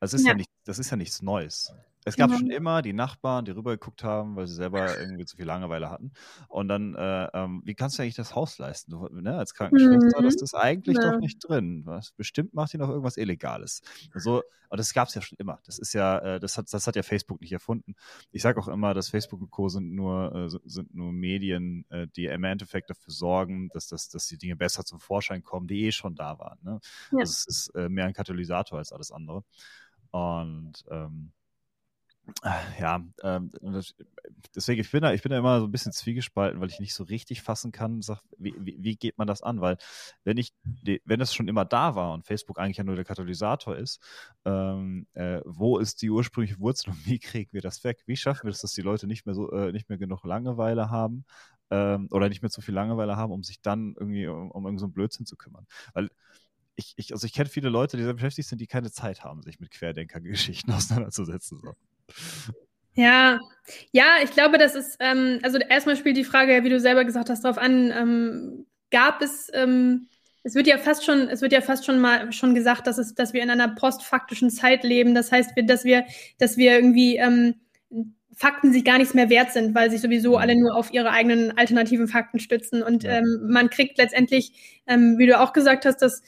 [0.00, 0.32] Das ist ja.
[0.32, 1.72] ja nicht, das ist ja nichts Neues.
[2.04, 2.34] Es gab mhm.
[2.36, 6.12] schon immer die Nachbarn, die rübergeguckt haben, weil sie selber irgendwie zu viel Langeweile hatten.
[6.48, 8.90] Und dann, äh, ähm, wie kannst du eigentlich das Haus leisten?
[8.90, 10.24] Du, ne, als Krankenschwester, mhm.
[10.24, 11.12] das ist eigentlich ja.
[11.12, 11.82] doch nicht drin.
[11.86, 12.12] Was?
[12.12, 13.80] Bestimmt macht ihr noch irgendwas Illegales.
[14.14, 15.60] So, und das gab es ja schon immer.
[15.64, 17.94] Das ist ja, äh, das hat, das hat ja Facebook nicht erfunden.
[18.32, 19.68] Ich sage auch immer, dass Facebook und Co.
[19.68, 24.26] sind nur, äh, sind nur Medien, äh, die im Endeffekt dafür sorgen, dass, das, dass
[24.26, 26.58] die Dinge besser zum Vorschein kommen, die eh schon da waren.
[26.62, 26.80] Ne?
[27.12, 27.18] Ja.
[27.20, 29.44] Also es ist äh, mehr ein Katalysator als alles andere.
[30.10, 31.32] Und ähm,
[32.80, 33.52] ja, ähm,
[34.54, 36.94] deswegen, ich bin, da, ich bin da immer so ein bisschen zwiegespalten, weil ich nicht
[36.94, 39.60] so richtig fassen kann, sag, wie, wie, wie, geht man das an?
[39.60, 39.76] Weil
[40.24, 40.54] wenn ich,
[41.04, 44.00] wenn es schon immer da war und Facebook eigentlich ja nur der Katalysator ist,
[44.44, 48.02] ähm, äh, wo ist die ursprüngliche Wurzel und wie kriegen wir das weg?
[48.06, 50.90] Wie schaffen wir das, dass die Leute nicht mehr so, äh, nicht mehr genug Langeweile
[50.90, 51.24] haben
[51.70, 54.78] ähm, oder nicht mehr so viel Langeweile haben, um sich dann irgendwie um, um irgendeinen
[54.78, 55.66] so Blödsinn zu kümmern?
[55.92, 56.08] Weil
[56.76, 59.42] ich, ich, also ich kenne viele Leute, die sehr beschäftigt sind, die keine Zeit haben,
[59.42, 61.60] sich mit Querdenker-Geschichten auseinanderzusetzen.
[61.60, 61.74] So.
[62.94, 63.40] Ja,
[63.92, 67.30] ja, ich glaube, das ist, ähm, also erstmal spielt die Frage, wie du selber gesagt
[67.30, 70.08] hast, darauf an, ähm, gab es, ähm,
[70.44, 73.14] es wird ja fast schon, es wird ja fast schon mal schon gesagt, dass es,
[73.14, 75.14] dass wir in einer postfaktischen Zeit leben.
[75.14, 76.04] Das heißt, dass wir,
[76.38, 77.54] dass wir irgendwie ähm,
[78.36, 81.56] Fakten sich gar nichts mehr wert sind, weil sich sowieso alle nur auf ihre eigenen
[81.56, 82.82] alternativen Fakten stützen.
[82.82, 86.22] Und ähm, man kriegt letztendlich, ähm, wie du auch gesagt hast, dass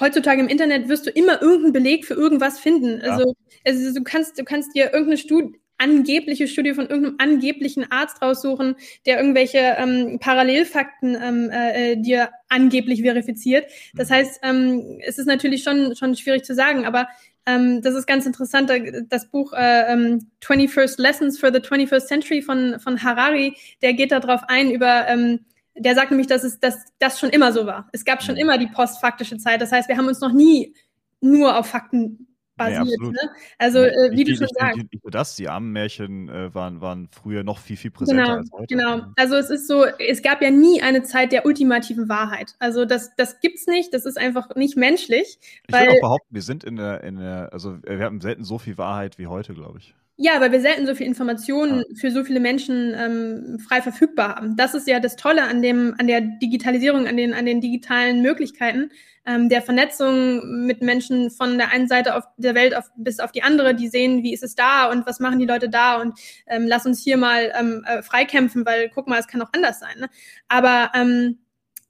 [0.00, 3.00] heutzutage im Internet wirst du immer irgendeinen Beleg für irgendwas finden.
[3.04, 3.12] Ja.
[3.12, 3.34] Also,
[3.64, 8.76] also du kannst, du kannst dir irgendeine Studie, angebliche Studie von irgendeinem angeblichen Arzt raussuchen,
[9.04, 13.70] der irgendwelche ähm, Parallelfakten ähm, äh, dir angeblich verifiziert.
[13.94, 14.14] Das mhm.
[14.14, 17.08] heißt, ähm, es ist natürlich schon, schon schwierig zu sagen, aber
[17.46, 18.72] ähm, das ist ganz interessant.
[19.08, 24.12] Das Buch äh, ähm, 21st Lessons for the 21st Century von, von Harari, der geht
[24.12, 25.40] darauf ein über ähm,
[25.76, 27.88] der sagt nämlich, dass es dass das schon immer so war.
[27.92, 28.40] Es gab schon mhm.
[28.40, 29.60] immer die postfaktische Zeit.
[29.60, 30.74] Das heißt, wir haben uns noch nie
[31.20, 33.00] nur auf Fakten basiert.
[33.00, 33.30] Nee, ne?
[33.58, 34.76] Also, äh, wie ich, du schon ich, sagst.
[34.76, 38.36] Nicht nur das, die armen Märchen äh, waren, waren früher noch viel, viel präsenter genau,
[38.36, 38.74] als heute.
[38.74, 42.54] Genau, also es ist so, es gab ja nie eine Zeit der ultimativen Wahrheit.
[42.58, 45.38] Also das, das gibt's nicht, das ist einfach nicht menschlich.
[45.66, 48.58] Ich würde auch behaupten, wir sind in der, in der, also wir haben selten so
[48.58, 49.94] viel Wahrheit wie heute, glaube ich.
[50.18, 54.56] Ja, weil wir selten so viel Informationen für so viele Menschen ähm, frei verfügbar haben.
[54.56, 58.22] Das ist ja das Tolle an dem, an der Digitalisierung, an den, an den digitalen
[58.22, 58.90] Möglichkeiten,
[59.26, 63.30] ähm, der Vernetzung mit Menschen von der einen Seite auf der Welt auf, bis auf
[63.30, 66.18] die andere, die sehen, wie ist es da und was machen die Leute da und
[66.46, 69.80] ähm, lass uns hier mal ähm, äh, freikämpfen, weil guck mal, es kann auch anders
[69.80, 69.98] sein.
[69.98, 70.08] Ne?
[70.48, 71.40] Aber ähm,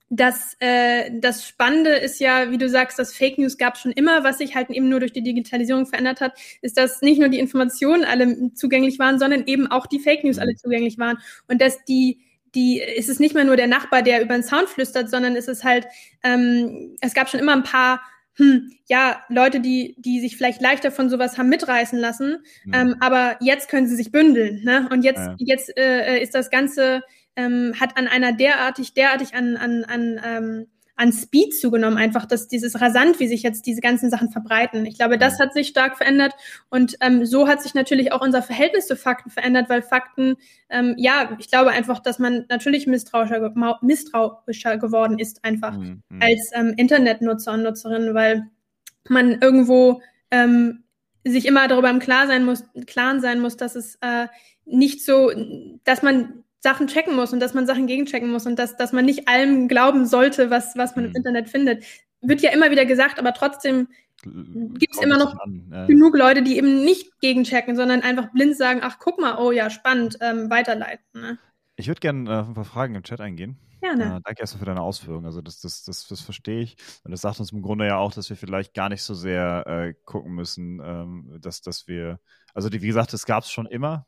[0.09, 4.23] das, äh, das Spannende ist ja, wie du sagst, das Fake News gab schon immer,
[4.23, 7.41] was sich halt eben nur durch die Digitalisierung verändert hat, ist, dass nicht nur die
[7.41, 10.59] Informationen alle zugänglich waren, sondern eben auch die Fake News alle mhm.
[10.59, 11.19] zugänglich waren.
[11.49, 12.21] Und dass die,
[12.55, 15.49] die, ist es nicht mehr nur der Nachbar, der über den Sound flüstert, sondern es
[15.49, 15.87] ist halt,
[16.23, 18.01] ähm, es gab schon immer ein paar
[18.39, 22.75] hm, ja, Leute, die, die sich vielleicht leichter von sowas haben mitreißen lassen, mhm.
[22.75, 24.89] ähm, aber jetzt können sie sich bündeln, ne?
[24.93, 25.35] Und jetzt, ja.
[25.39, 27.03] jetzt äh, ist das Ganze
[27.37, 30.67] ähm, hat an einer derartig, derartig an, an, an, ähm,
[30.97, 34.87] an Speed zugenommen, einfach, dass dieses rasant, wie sich jetzt diese ganzen Sachen verbreiten.
[34.87, 36.35] Ich glaube, das hat sich stark verändert
[36.71, 40.37] und ähm, so hat sich natürlich auch unser Verhältnis zu Fakten verändert, weil Fakten,
[40.71, 46.03] ähm, ja, ich glaube einfach, dass man natürlich misstrauischer, misstrauischer geworden ist, einfach mhm.
[46.19, 48.47] als ähm, Internetnutzer und Nutzerin, weil
[49.09, 50.85] man irgendwo ähm,
[51.25, 54.29] sich immer darüber im Klar sein muss, Klaren sein muss, dass es äh,
[54.65, 55.31] nicht so,
[55.85, 59.05] dass man Sachen checken muss und dass man Sachen gegenchecken muss und dass, dass man
[59.05, 61.11] nicht allem glauben sollte, was, was man mhm.
[61.11, 61.85] im Internet findet.
[62.23, 63.87] Wird ja immer wieder gesagt, aber trotzdem
[64.25, 65.37] gibt es immer noch
[65.71, 65.87] ja.
[65.87, 69.71] genug Leute, die eben nicht gegenchecken, sondern einfach blind sagen, ach guck mal, oh ja,
[69.71, 71.05] spannend, ähm, weiterleiten.
[71.15, 71.39] Ne?
[71.77, 73.59] Ich würde gerne äh, auf ein paar Fragen im Chat eingehen.
[73.81, 74.17] Gerne.
[74.17, 75.27] Äh, danke erstmal für deine Ausführungen.
[75.27, 76.77] Also das, das, das, das verstehe ich.
[77.05, 79.65] Und das sagt uns im Grunde ja auch, dass wir vielleicht gar nicht so sehr
[79.69, 82.19] äh, gucken müssen, ähm, dass, dass wir,
[82.55, 84.07] also die, wie gesagt, das gab es schon immer,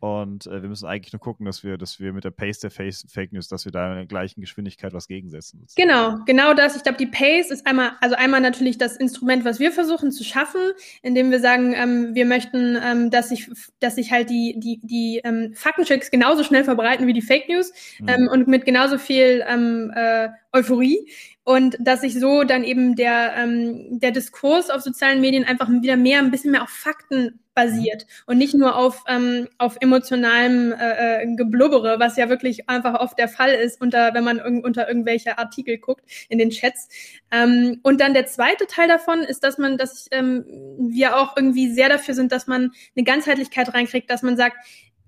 [0.00, 2.70] und äh, wir müssen eigentlich nur gucken, dass wir, dass wir mit der Pace der
[2.70, 5.60] Fake News, dass wir da in der gleichen Geschwindigkeit was gegensetzen.
[5.60, 5.88] Sozusagen.
[5.88, 6.76] Genau, genau das.
[6.76, 10.24] Ich glaube, die Pace ist einmal, also einmal natürlich das Instrument, was wir versuchen zu
[10.24, 10.60] schaffen,
[11.02, 15.20] indem wir sagen, ähm, wir möchten, ähm, dass sich, dass sich halt die, die, die
[15.24, 18.08] ähm, Faktenchecks genauso schnell verbreiten wie die Fake News mhm.
[18.08, 21.06] ähm, und mit genauso viel ähm, äh, Euphorie
[21.46, 25.96] und dass sich so dann eben der, ähm, der Diskurs auf sozialen Medien einfach wieder
[25.96, 31.22] mehr, ein bisschen mehr auf Fakten basiert und nicht nur auf, ähm, auf emotionalem äh,
[31.22, 34.88] äh, Geblubbere, was ja wirklich einfach oft der Fall ist, unter, wenn man irg unter
[34.88, 36.88] irgendwelche Artikel guckt in den Chats.
[37.30, 40.44] Ähm, und dann der zweite Teil davon ist, dass man, dass ähm,
[40.80, 44.56] wir auch irgendwie sehr dafür sind, dass man eine Ganzheitlichkeit reinkriegt, dass man sagt,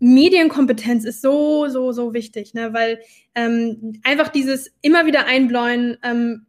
[0.01, 2.73] Medienkompetenz ist so, so, so wichtig, ne?
[2.73, 3.01] weil
[3.35, 6.47] ähm, einfach dieses immer wieder einbläuen, ähm,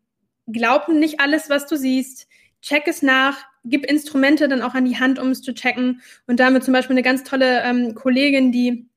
[0.47, 2.27] glaub nicht alles, was du siehst,
[2.61, 6.01] check es nach, gib Instrumente dann auch an die Hand, um es zu checken.
[6.27, 8.87] Und da haben wir zum Beispiel eine ganz tolle ähm, Kollegin, die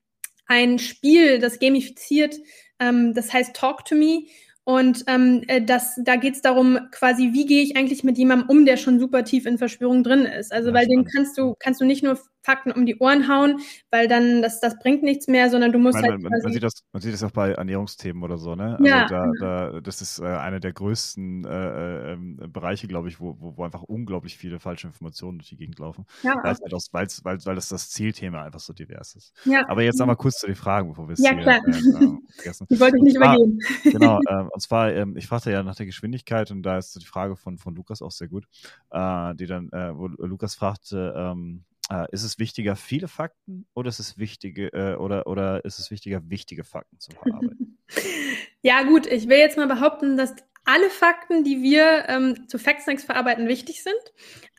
[0.45, 2.35] ein Spiel, das gamifiziert,
[2.79, 4.23] ähm, das heißt Talk to Me.
[4.65, 8.49] Und ähm, äh, das, da geht es darum, quasi, wie gehe ich eigentlich mit jemandem
[8.49, 10.53] um, der schon super tief in Verschwörung drin ist.
[10.53, 14.07] Also, weil den kannst du, kannst du nicht nur Fakten um die Ohren hauen, weil
[14.07, 16.21] dann das, das bringt nichts mehr, sondern du musst meine, halt.
[16.21, 18.73] Man, man, sieht das, man sieht das auch bei Ernährungsthemen oder so, ne?
[18.73, 22.17] Also ja, da, da, das ist äh, einer der größten äh, äh,
[22.47, 26.05] Bereiche, glaube ich, wo, wo, wo, einfach unglaublich viele falsche Informationen durch die Gegend laufen.
[26.21, 26.35] Ja.
[26.43, 29.33] Weil's halt aus, weil's, weil, weil das, das Zielthema einfach so divers ist.
[29.45, 29.67] Ja.
[29.69, 31.61] Aber jetzt nochmal kurz zu den Fragen, bevor wir es ja, hier klar.
[31.65, 32.67] Äh, vergessen.
[32.69, 33.59] Die wollte ich nicht zwar, übergehen.
[33.83, 36.99] Genau, ähm, und zwar, ähm, ich fragte ja nach der Geschwindigkeit und da ist so
[36.99, 38.47] die Frage von, von Lukas auch sehr gut,
[38.91, 43.89] äh, die dann, äh, wo Lukas fragte, ähm, äh, ist es wichtiger, viele Fakten oder
[43.89, 47.77] ist es wichtige äh, oder, oder ist es wichtiger, wichtige Fakten zu verarbeiten?
[48.61, 50.33] ja, gut, ich will jetzt mal behaupten, dass
[50.65, 53.93] alle Fakten, die wir ähm, zu Factsnacks verarbeiten, wichtig sind.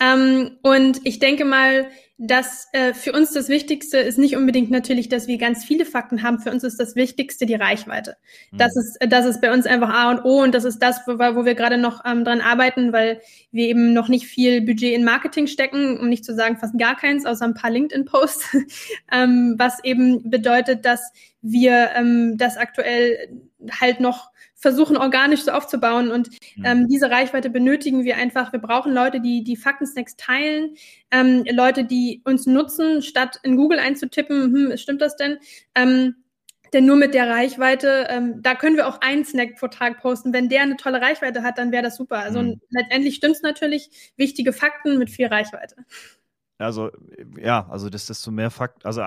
[0.00, 5.08] Ähm, und ich denke mal, dass äh, für uns das Wichtigste ist nicht unbedingt natürlich,
[5.08, 6.38] dass wir ganz viele Fakten haben.
[6.38, 8.16] Für uns ist das Wichtigste die Reichweite.
[8.52, 8.58] Mhm.
[8.58, 11.18] Das ist das ist bei uns einfach A und O und das ist das, wo,
[11.18, 15.04] wo wir gerade noch ähm, dran arbeiten, weil wir eben noch nicht viel Budget in
[15.04, 18.56] Marketing stecken, um nicht zu sagen fast gar keins, außer ein paar LinkedIn-Posts,
[19.12, 21.10] ähm, was eben bedeutet, dass
[21.42, 23.40] wir ähm, das aktuell
[23.80, 24.30] halt noch
[24.64, 26.10] versuchen, organisch so aufzubauen.
[26.10, 26.64] Und mhm.
[26.64, 28.50] ähm, diese Reichweite benötigen wir einfach.
[28.50, 30.74] Wir brauchen Leute, die die Fakten-Snacks teilen,
[31.10, 35.36] ähm, Leute, die uns nutzen, statt in Google einzutippen, hm, stimmt das denn?
[35.74, 36.14] Ähm,
[36.72, 40.32] denn nur mit der Reichweite, ähm, da können wir auch einen Snack pro Tag posten.
[40.32, 42.20] Wenn der eine tolle Reichweite hat, dann wäre das super.
[42.20, 42.60] Also mhm.
[42.70, 45.76] letztendlich stimmt es natürlich, wichtige Fakten mit viel Reichweite.
[46.58, 46.90] Also,
[47.42, 49.02] ja, also das, desto mehr Fakten, also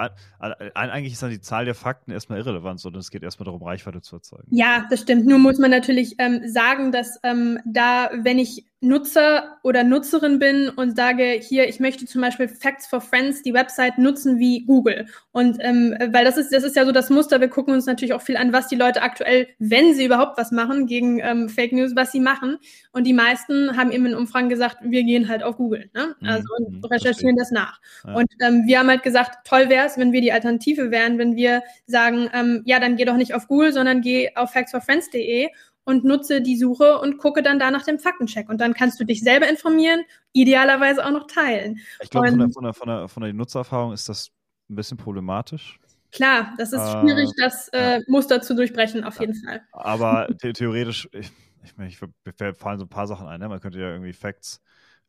[0.74, 4.02] eigentlich ist dann die Zahl der Fakten erstmal irrelevant, sondern es geht erstmal darum, Reichweite
[4.02, 4.48] zu erzeugen.
[4.50, 5.26] Ja, das stimmt.
[5.26, 10.70] Nur muss man natürlich ähm, sagen, dass ähm, da, wenn ich Nutzer oder Nutzerin bin
[10.70, 15.08] und sage, hier, ich möchte zum Beispiel Facts for Friends, die Website nutzen wie Google.
[15.32, 18.14] Und ähm, weil das ist, das ist ja so das Muster, wir gucken uns natürlich
[18.14, 21.72] auch viel an, was die Leute aktuell, wenn sie überhaupt was machen gegen ähm, Fake
[21.72, 22.58] News, was sie machen.
[22.92, 25.90] Und die meisten haben eben in Umfragen gesagt, wir gehen halt auf Google.
[25.96, 26.16] Ne?
[26.20, 27.80] Mhm, also mhm, und recherchieren das nach.
[28.06, 28.14] Ja.
[28.14, 31.36] Und ähm, wir haben halt gesagt, toll wäre es, wenn wir die Alternative wären, wenn
[31.36, 35.50] wir sagen, ähm, ja, dann geh doch nicht auf Google, sondern geh auf factsforfriends.de
[35.88, 38.50] und nutze die Suche und gucke dann da nach dem Faktencheck.
[38.50, 40.02] Und dann kannst du dich selber informieren,
[40.34, 41.80] idealerweise auch noch teilen.
[42.02, 44.30] Ich glaube, von der, von, von, von der Nutzererfahrung ist das
[44.70, 45.80] ein bisschen problematisch.
[46.12, 49.22] Klar, das ist äh, schwierig, das äh, Muster zu durchbrechen, auf ja.
[49.22, 49.62] jeden Fall.
[49.72, 51.32] Aber the theoretisch, ich,
[51.64, 53.40] ich, ich, mir fallen so ein paar Sachen ein.
[53.40, 53.48] Ne?
[53.48, 54.62] Man könnte ja irgendwie Facts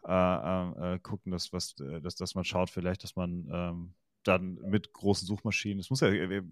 [0.06, 3.94] äh, äh, äh gucken, dass, was, äh, dass, dass man schaut, vielleicht, dass man ähm,
[4.24, 5.80] dann mit großen Suchmaschinen.
[5.80, 6.42] Es muss ja, äh,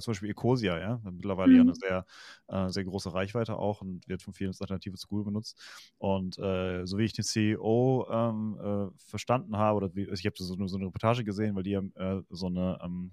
[0.00, 1.56] zum Beispiel Ecosia, ja, mittlerweile mhm.
[1.56, 2.06] ja eine sehr,
[2.48, 5.60] äh, sehr große Reichweite auch und wird von vielen als Alternative zu Google benutzt.
[5.98, 10.26] Und äh, so wie ich den CEO ähm, äh, verstanden habe, oder wie, also ich
[10.26, 13.12] habe so, so, eine Reportage gesehen, weil die haben äh, so eine ähm,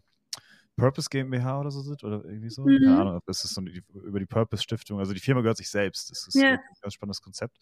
[0.75, 2.63] Purpose GmbH oder so sind oder irgendwie so.
[2.63, 2.79] Mhm.
[2.83, 4.99] Keine Ahnung, das ist so eine, über die Purpose Stiftung.
[4.99, 6.09] Also die Firma gehört sich selbst.
[6.09, 6.51] Das ist ja.
[6.51, 7.57] ein ganz spannendes Konzept.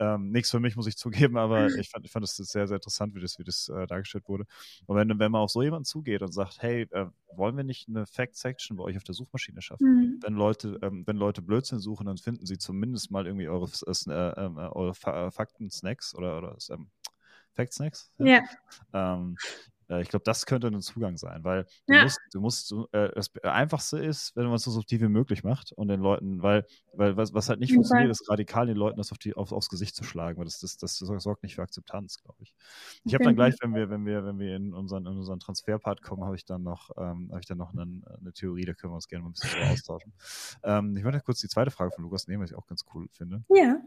[0.00, 2.76] Ähm, nichts für mich, muss ich zugeben, aber ich fand, ich fand das sehr, sehr
[2.76, 4.46] interessant, wie das, wie das äh, dargestellt wurde.
[4.86, 7.88] Und wenn, wenn man auf so jemanden zugeht und sagt, hey, äh, wollen wir nicht
[7.88, 9.86] eine Fact-Section bei euch auf der Suchmaschine schaffen?
[9.86, 10.18] Mhm.
[10.22, 14.44] Wenn Leute, ähm, wenn Leute Blödsinn suchen, dann finden sie zumindest mal irgendwie eure, äh,
[14.44, 16.90] ähm, äh, eure Fa Fakten-Snacks oder, oder ähm,
[17.52, 18.10] Fact-Snacks.
[18.18, 18.26] Ja.
[18.26, 19.14] ja.
[19.14, 19.36] Ähm,
[19.90, 22.04] Äh, ich glaube, das könnte ein Zugang sein, weil du ja.
[22.04, 25.72] musst, du musst, äh, das Einfachste ist, wenn man es so subtil wie möglich macht
[25.72, 26.64] und den Leuten, weil,
[26.94, 29.68] weil was, was halt nicht funktioniert, ist radikal den Leuten das auf die, auf, aufs
[29.68, 32.54] Gesicht zu schlagen, weil das, das, das sorgt nicht für Akzeptanz, glaube ich.
[33.04, 36.02] Ich habe dann gleich, wenn wir, wenn wir, wenn wir in unseren, in unseren Transferpart
[36.02, 38.92] kommen, habe ich dann noch, ähm, habe ich dann noch einen, eine Theorie, da können
[38.92, 40.12] wir uns gerne mal ein bisschen austauschen.
[40.62, 43.08] Ähm, ich möchte kurz die zweite Frage von Lukas nehmen, was ich auch ganz cool
[43.10, 43.44] finde.
[43.48, 43.80] Ja.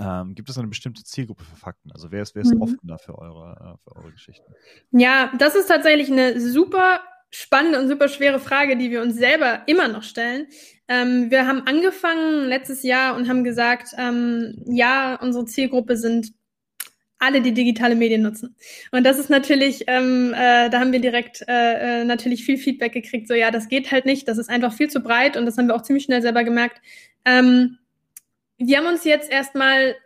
[0.00, 1.92] Ähm, gibt es eine bestimmte Zielgruppe für Fakten?
[1.92, 2.62] Also wer ist, wer ist mhm.
[2.62, 4.52] offener für eure, äh, für eure Geschichten?
[4.90, 9.62] Ja, das ist tatsächlich eine super spannende und super schwere Frage, die wir uns selber
[9.66, 10.46] immer noch stellen.
[10.88, 16.32] Ähm, wir haben angefangen letztes Jahr und haben gesagt, ähm, ja, unsere Zielgruppe sind
[17.18, 18.56] alle, die digitale Medien nutzen.
[18.90, 22.92] Und das ist natürlich, ähm, äh, da haben wir direkt äh, äh natürlich viel Feedback
[22.92, 25.56] gekriegt, so ja, das geht halt nicht, das ist einfach viel zu breit und das
[25.56, 26.82] haben wir auch ziemlich schnell selber gemerkt.
[27.24, 27.78] Ähm,
[28.58, 29.96] wir haben uns jetzt erstmal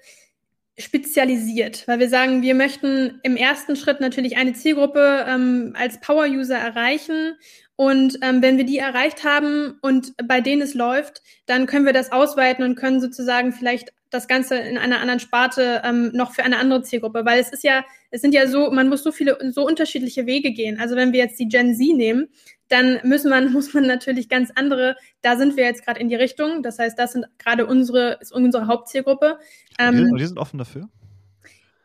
[0.79, 6.57] spezialisiert, weil wir sagen, wir möchten im ersten Schritt natürlich eine Zielgruppe ähm, als Power-User
[6.57, 7.37] erreichen.
[7.77, 11.93] Und ähm, wenn wir die erreicht haben und bei denen es läuft, dann können wir
[11.93, 16.43] das ausweiten und können sozusagen vielleicht das Ganze in einer anderen Sparte ähm, noch für
[16.43, 19.39] eine andere Zielgruppe, weil es ist ja, es sind ja so, man muss so viele,
[19.53, 20.81] so unterschiedliche Wege gehen.
[20.81, 22.29] Also wenn wir jetzt die Gen Z nehmen,
[22.69, 26.15] dann müssen man, muss man natürlich ganz andere, da sind wir jetzt gerade in die
[26.15, 26.63] Richtung.
[26.63, 29.39] Das heißt, das sind gerade unsere, ist unsere Hauptzielgruppe.
[29.79, 30.89] Ähm, die, die sind offen dafür?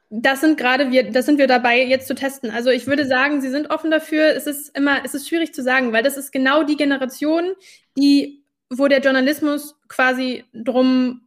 [0.09, 2.51] Das sind gerade wir, das sind wir dabei jetzt zu testen.
[2.51, 4.35] Also ich würde sagen, sie sind offen dafür.
[4.35, 7.53] Es ist immer, es ist schwierig zu sagen, weil das ist genau die Generation,
[7.97, 11.21] die, wo der Journalismus quasi drum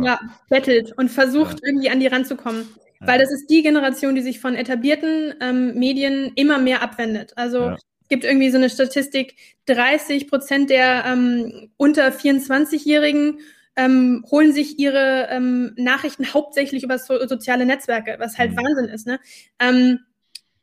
[0.00, 1.68] ja, bettelt und versucht, ja.
[1.68, 2.68] irgendwie an die ranzukommen.
[3.00, 3.06] Ja.
[3.06, 7.32] Weil das ist die Generation, die sich von etablierten ähm, Medien immer mehr abwendet.
[7.36, 7.74] Also ja.
[7.74, 13.38] es gibt irgendwie so eine Statistik, 30 Prozent der ähm, unter 24-Jährigen
[13.76, 18.56] ähm, holen sich ihre ähm, Nachrichten hauptsächlich über so, soziale Netzwerke, was halt mhm.
[18.56, 19.06] Wahnsinn ist.
[19.06, 19.20] Ne?
[19.60, 20.00] Ähm,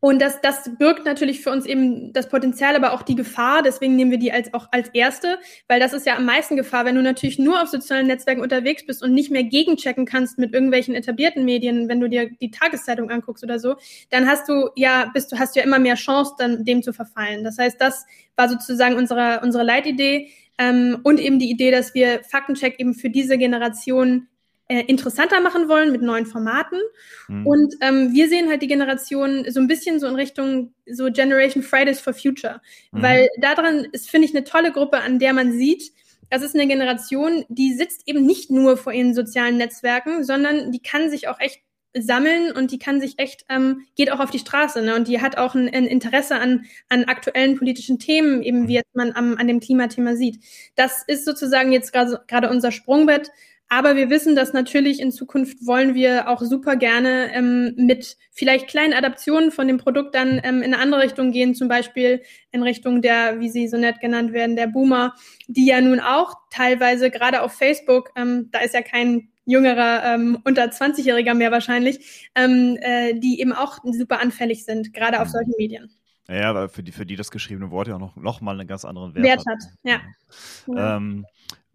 [0.05, 3.63] und das, das birgt natürlich für uns eben das Potenzial, aber auch die Gefahr.
[3.63, 6.85] Deswegen nehmen wir die als auch als erste, weil das ist ja am meisten Gefahr,
[6.85, 10.53] wenn du natürlich nur auf sozialen Netzwerken unterwegs bist und nicht mehr gegenchecken kannst mit
[10.53, 13.77] irgendwelchen etablierten Medien, wenn du dir die Tageszeitung anguckst oder so,
[14.11, 17.43] dann hast du ja, bist du hast ja immer mehr Chance, dann dem zu verfallen.
[17.43, 20.29] Das heißt, das war sozusagen unsere unsere Leitidee
[20.59, 24.27] ähm, und eben die Idee, dass wir Faktencheck eben für diese Generation
[24.67, 26.79] äh, interessanter machen wollen mit neuen Formaten.
[27.27, 27.47] Mhm.
[27.47, 31.63] Und ähm, wir sehen halt die Generation so ein bisschen so in Richtung so Generation
[31.63, 32.61] Fridays for Future.
[32.91, 33.01] Mhm.
[33.01, 35.91] Weil daran ist, finde ich, eine tolle Gruppe, an der man sieht,
[36.29, 40.81] das ist eine Generation, die sitzt eben nicht nur vor ihren sozialen Netzwerken, sondern die
[40.81, 41.61] kann sich auch echt
[41.97, 44.95] sammeln und die kann sich echt, ähm, geht auch auf die Straße ne?
[44.95, 48.95] und die hat auch ein, ein Interesse an, an aktuellen politischen Themen, eben wie jetzt
[48.95, 50.43] man am, an dem Klimathema sieht.
[50.75, 53.31] Das ist sozusagen jetzt gerade unser Sprungbett
[53.67, 58.67] aber wir wissen, dass natürlich in Zukunft wollen wir auch super gerne ähm, mit vielleicht
[58.67, 62.61] kleinen Adaptionen von dem Produkt dann ähm, in eine andere Richtung gehen, zum Beispiel in
[62.61, 65.15] Richtung der, wie sie so nett genannt werden, der Boomer,
[65.47, 70.39] die ja nun auch teilweise gerade auf Facebook, ähm, da ist ja kein jüngerer, ähm,
[70.43, 75.31] unter 20-Jähriger mehr wahrscheinlich, ähm, äh, die eben auch super anfällig sind, gerade auf mhm.
[75.31, 75.91] solchen Medien.
[76.27, 78.67] Ja, weil für die, für die das geschriebene Wort ja auch noch, noch mal einen
[78.67, 79.47] ganz anderen Wert, Wert hat.
[79.47, 79.71] hat.
[79.83, 80.01] Ja.
[80.67, 80.97] ja.
[80.97, 81.25] Ähm,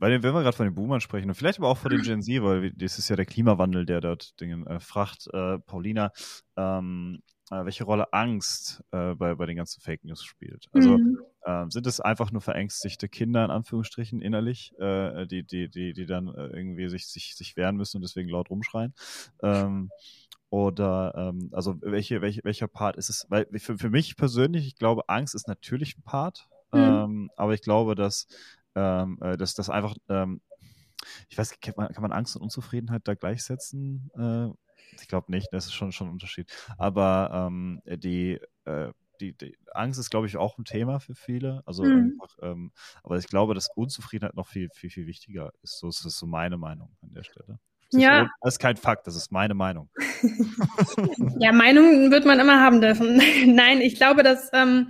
[0.01, 2.23] weil, wenn wir gerade von den Boomern sprechen und vielleicht aber auch von den Gen
[2.23, 5.29] Z, weil das ist ja der Klimawandel, der dort Dinge äh, fracht.
[5.33, 6.11] Äh, Paulina,
[6.57, 10.69] ähm, äh, welche Rolle Angst äh, bei, bei den ganzen Fake News spielt.
[10.73, 11.19] Also mhm.
[11.45, 16.07] ähm, sind es einfach nur verängstigte Kinder in Anführungsstrichen innerlich, äh, die, die, die, die
[16.07, 18.95] dann äh, irgendwie sich, sich, sich wehren müssen und deswegen laut rumschreien?
[19.43, 19.91] Ähm,
[20.49, 23.27] oder ähm, also welche, welche, welcher Part ist es?
[23.29, 26.79] Weil für, für mich persönlich, ich glaube, Angst ist natürlich ein Part, mhm.
[26.79, 28.27] ähm, aber ich glaube, dass
[28.75, 30.41] ähm, äh, dass das einfach, ähm,
[31.29, 34.11] ich weiß, kann man, kann man Angst und Unzufriedenheit da gleichsetzen?
[34.15, 34.49] Äh,
[35.01, 36.51] ich glaube nicht, das ist schon, schon ein Unterschied.
[36.79, 41.63] Aber ähm, die, äh, die, die, Angst ist, glaube ich, auch ein Thema für viele.
[41.67, 42.19] Also mhm.
[42.21, 45.79] einfach, ähm, aber ich glaube, dass Unzufriedenheit noch viel, viel, viel wichtiger ist.
[45.79, 47.59] So ist das so meine Meinung an der Stelle.
[47.93, 48.23] Das ja.
[48.23, 49.89] Ist, das ist kein Fakt, das ist meine Meinung.
[51.39, 53.21] ja, Meinungen wird man immer haben dürfen.
[53.47, 54.89] Nein, ich glaube, dass ähm,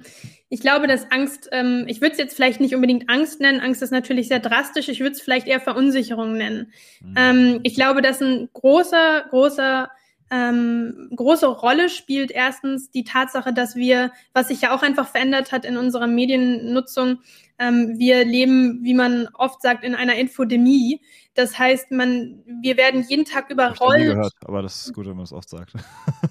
[0.53, 3.61] ich glaube, dass Angst, ähm, ich würde es jetzt vielleicht nicht unbedingt Angst nennen.
[3.61, 4.89] Angst ist natürlich sehr drastisch.
[4.89, 6.73] Ich würde es vielleicht eher Verunsicherung nennen.
[7.01, 7.15] Mhm.
[7.17, 9.91] Ähm, ich glaube, dass ein großer, großer
[10.31, 15.51] ähm, große Rolle spielt erstens die Tatsache, dass wir, was sich ja auch einfach verändert
[15.51, 17.19] hat in unserer Mediennutzung,
[17.59, 21.01] ähm, wir leben, wie man oft sagt, in einer Infodemie.
[21.35, 24.01] Das heißt, man, wir werden jeden Tag überrollt.
[24.01, 25.73] Ich gehört, aber das ist gut, wenn man es oft sagt.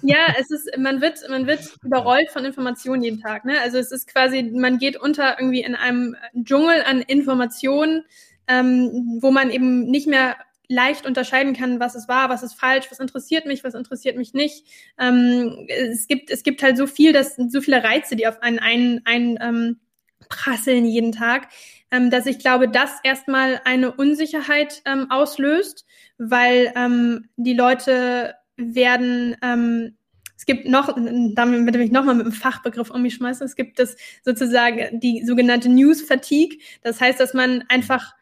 [0.02, 3.44] Ja, es ist, man wird, man wird überrollt von Informationen jeden Tag.
[3.44, 3.60] Ne?
[3.60, 8.04] Also es ist quasi, man geht unter irgendwie in einem Dschungel an Informationen,
[8.48, 10.36] ähm, wo man eben nicht mehr
[10.70, 14.34] leicht unterscheiden kann, was ist wahr, was ist falsch, was interessiert mich, was interessiert mich
[14.34, 14.66] nicht.
[14.98, 18.60] Ähm, es gibt es gibt halt so viel, dass so viele Reize, die auf einen
[18.60, 19.80] ein, ein ähm,
[20.28, 21.48] prasseln jeden Tag,
[21.90, 25.86] ähm, dass ich glaube, das erstmal eine Unsicherheit ähm, auslöst,
[26.18, 29.96] weil ähm, die Leute werden ähm,
[30.36, 33.78] es gibt noch, damit will ich nochmal mit dem Fachbegriff um mich schmeißen, es gibt
[33.78, 36.58] das sozusagen die sogenannte News Fatigue.
[36.80, 38.14] Das heißt, dass man einfach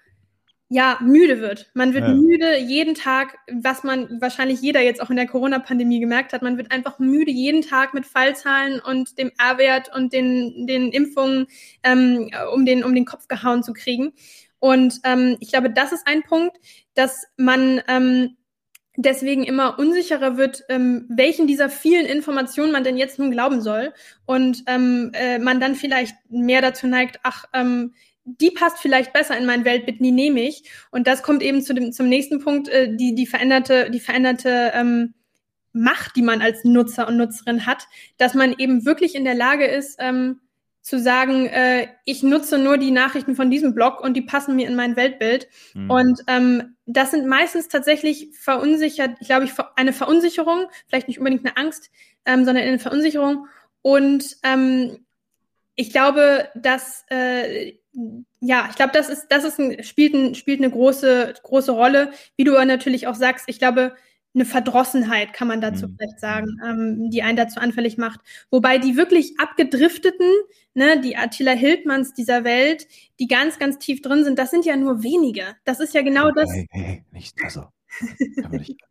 [0.71, 1.71] ja, müde wird.
[1.73, 2.14] Man wird ja.
[2.14, 6.43] müde jeden Tag, was man wahrscheinlich jeder jetzt auch in der Corona-Pandemie gemerkt hat.
[6.43, 11.47] Man wird einfach müde jeden Tag mit Fallzahlen und dem R-Wert und den, den Impfungen
[11.83, 14.12] ähm, um, den, um den Kopf gehauen zu kriegen.
[14.59, 16.57] Und ähm, ich glaube, das ist ein Punkt,
[16.95, 18.37] dass man ähm,
[18.97, 23.95] deswegen immer unsicherer wird, ähm, welchen dieser vielen Informationen man denn jetzt nun glauben soll.
[24.27, 27.95] Und ähm, äh, man dann vielleicht mehr dazu neigt, ach, ähm,
[28.41, 30.64] die passt vielleicht besser in mein Weltbild, die nehme ich.
[30.91, 34.72] Und das kommt eben zu dem, zum nächsten Punkt, äh, die, die veränderte, die veränderte
[34.74, 35.14] ähm,
[35.72, 39.66] Macht, die man als Nutzer und Nutzerin hat, dass man eben wirklich in der Lage
[39.66, 40.41] ist, ähm,
[40.81, 44.66] zu sagen, äh, ich nutze nur die Nachrichten von diesem Blog und die passen mir
[44.66, 45.49] in mein Weltbild.
[45.74, 45.91] Mhm.
[45.91, 51.57] Und ähm, das sind meistens tatsächlich verunsichert, glaube ich, eine Verunsicherung, vielleicht nicht unbedingt eine
[51.59, 51.91] Angst,
[52.24, 53.47] ähm, sondern eine Verunsicherung.
[53.83, 55.05] Und ähm,
[55.74, 57.74] ich glaube, dass äh,
[58.41, 62.13] ja, ich glaube, das ist, das ist ein, spielt, ein, spielt eine große, große Rolle.
[62.37, 63.95] Wie du natürlich auch sagst, ich glaube,
[64.35, 65.97] eine Verdrossenheit kann man dazu mhm.
[65.97, 68.21] vielleicht sagen, ähm, die einen dazu anfällig macht.
[68.51, 70.31] Wobei die wirklich abgedrifteten,
[70.75, 72.87] ne, die Attila Hildmanns dieser Welt,
[73.19, 75.57] die ganz, ganz tief drin sind, das sind ja nur wenige.
[75.65, 76.53] Das ist ja genau das.
[76.53, 77.65] Hey, hey, hey, nicht, also,
[78.51, 78.77] nicht.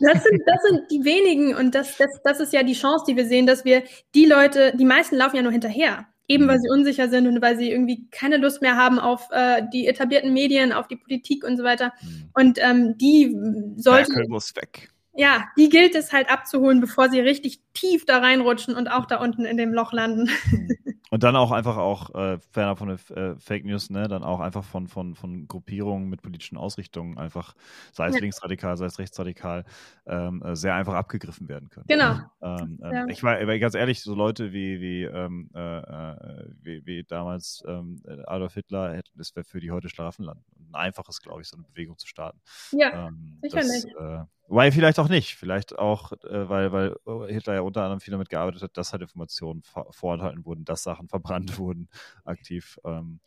[0.00, 3.14] Das sind, das sind die wenigen und das, das, das ist ja die Chance, die
[3.14, 3.84] wir sehen, dass wir
[4.16, 6.08] die Leute, die meisten laufen ja nur hinterher.
[6.28, 6.62] Eben weil mhm.
[6.62, 10.32] sie unsicher sind und weil sie irgendwie keine Lust mehr haben auf äh, die etablierten
[10.32, 11.92] Medien, auf die Politik und so weiter.
[12.02, 12.30] Mhm.
[12.34, 13.36] Und ähm, die
[13.76, 14.12] sollten.
[14.12, 14.90] Merkel muss weg.
[15.16, 19.16] Ja, die gilt es halt abzuholen, bevor sie richtig tief da reinrutschen und auch da
[19.16, 20.30] unten in dem Loch landen.
[21.10, 24.40] Und dann auch einfach auch, äh, ferner von der äh, Fake News, ne, dann auch
[24.40, 27.54] einfach von, von, von Gruppierungen mit politischen Ausrichtungen einfach,
[27.92, 28.20] sei es ja.
[28.20, 29.64] linksradikal, sei es rechtsradikal,
[30.06, 31.86] ähm, äh, sehr einfach abgegriffen werden können.
[31.86, 32.18] Genau.
[32.42, 33.06] Ähm, ähm, ja.
[33.06, 38.02] Ich war ganz ehrlich, so Leute wie, wie, ähm, äh, äh, wie, wie, damals ähm,
[38.26, 40.40] Adolf Hitler, das wäre für die heute Schlafenland.
[40.58, 42.40] Ein einfaches, glaube ich, so eine Bewegung zu starten.
[42.72, 43.12] Ja,
[43.42, 43.86] sicherlich.
[43.96, 45.34] Das, Wobei vielleicht auch nicht.
[45.36, 46.96] Vielleicht auch, äh, weil, weil
[47.28, 51.08] Hitler ja unter anderem viel damit gearbeitet hat, dass halt Informationen vorenthalten wurden, dass Sachen
[51.08, 51.88] verbrannt wurden
[52.24, 52.78] aktiv.
[52.84, 53.20] Ähm,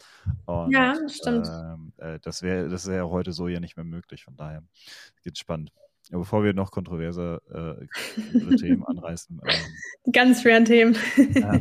[0.45, 1.47] und, ja, das stimmt.
[1.47, 4.24] Ähm, äh, das wäre das wär ja heute so ja nicht mehr möglich.
[4.24, 4.63] Von daher
[5.24, 5.72] geht es spannend.
[6.09, 7.41] Ja, bevor wir noch kontroverse
[8.34, 9.41] äh, Themen anreißen.
[9.45, 10.97] Ähm, Ganz schweren Themen.
[11.36, 11.59] ja.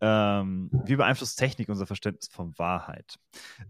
[0.00, 3.18] Ähm, wie beeinflusst Technik unser Verständnis von Wahrheit?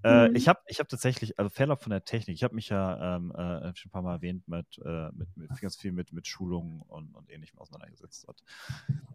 [0.02, 0.36] Äh, mhm.
[0.36, 3.30] Ich habe ich hab tatsächlich, also fernab von der Technik, ich habe mich ja ähm,
[3.32, 6.82] äh, schon ein paar Mal erwähnt, mit, äh, mit, mit, ganz viel mit, mit Schulungen
[6.82, 8.26] und, und ähnlichem auseinandergesetzt.
[8.26, 8.42] Und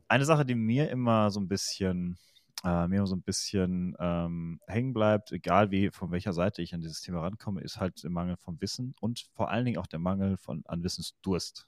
[0.07, 2.17] eine Sache, die mir immer so ein bisschen,
[2.63, 6.81] äh, mir so ein bisschen ähm, hängen bleibt, egal wie, von welcher Seite ich an
[6.81, 9.99] dieses Thema rankomme, ist halt der Mangel von Wissen und vor allen Dingen auch der
[9.99, 11.67] Mangel von, an Wissensdurst.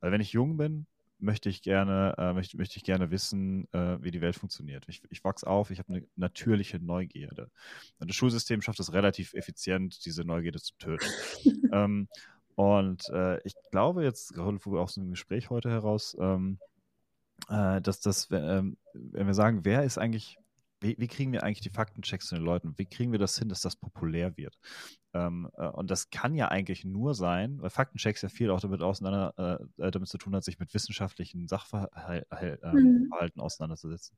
[0.00, 0.86] Weil wenn ich jung bin,
[1.18, 4.84] möchte ich gerne, äh, möchte, möchte ich gerne wissen, äh, wie die Welt funktioniert.
[4.88, 7.50] Ich, ich wachse auf, ich habe eine natürliche Neugierde.
[7.98, 11.06] Und das Schulsystem schafft es relativ effizient, diese Neugierde zu töten.
[11.72, 12.08] ähm,
[12.54, 16.58] und äh, ich glaube jetzt, gerade aus dem Gespräch heute heraus, ähm,
[17.48, 20.38] äh, dass das, ähm, wenn wir sagen, wer ist eigentlich
[20.80, 22.74] wie, wie, kriegen wir eigentlich die Faktenchecks zu den Leuten?
[22.76, 24.56] Wie kriegen wir das hin, dass das populär wird?
[25.14, 28.82] Ähm, äh, und das kann ja eigentlich nur sein, weil Faktenchecks ja viel auch damit
[28.82, 32.26] auseinander, äh, äh damit zu tun hat, sich mit wissenschaftlichen Sachverhalten
[32.62, 33.40] ähm, mhm.
[33.40, 34.16] auseinanderzusetzen.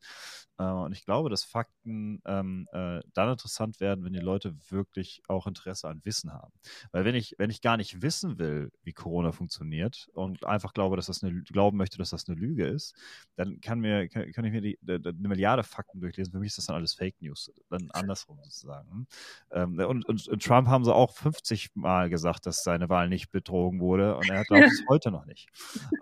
[0.58, 5.22] Äh, und ich glaube, dass Fakten ähm, äh, dann interessant werden, wenn die Leute wirklich
[5.28, 6.52] auch Interesse an Wissen haben.
[6.92, 10.96] Weil wenn ich, wenn ich gar nicht wissen will, wie Corona funktioniert und einfach glaube,
[10.96, 12.94] dass das eine, glauben möchte, dass das eine Lüge ist,
[13.36, 16.32] dann kann mir, kann, kann ich mir die, die, die, eine Milliarde Fakten durchlesen.
[16.32, 17.52] Für mich ist das dann alles Fake News.
[17.68, 19.06] Dann andersrum sozusagen.
[19.52, 23.30] Ähm, und, und, und Trump haben sie auch 50 Mal gesagt, dass seine Wahl nicht
[23.30, 25.48] betrogen wurde und er glaubt es heute noch nicht.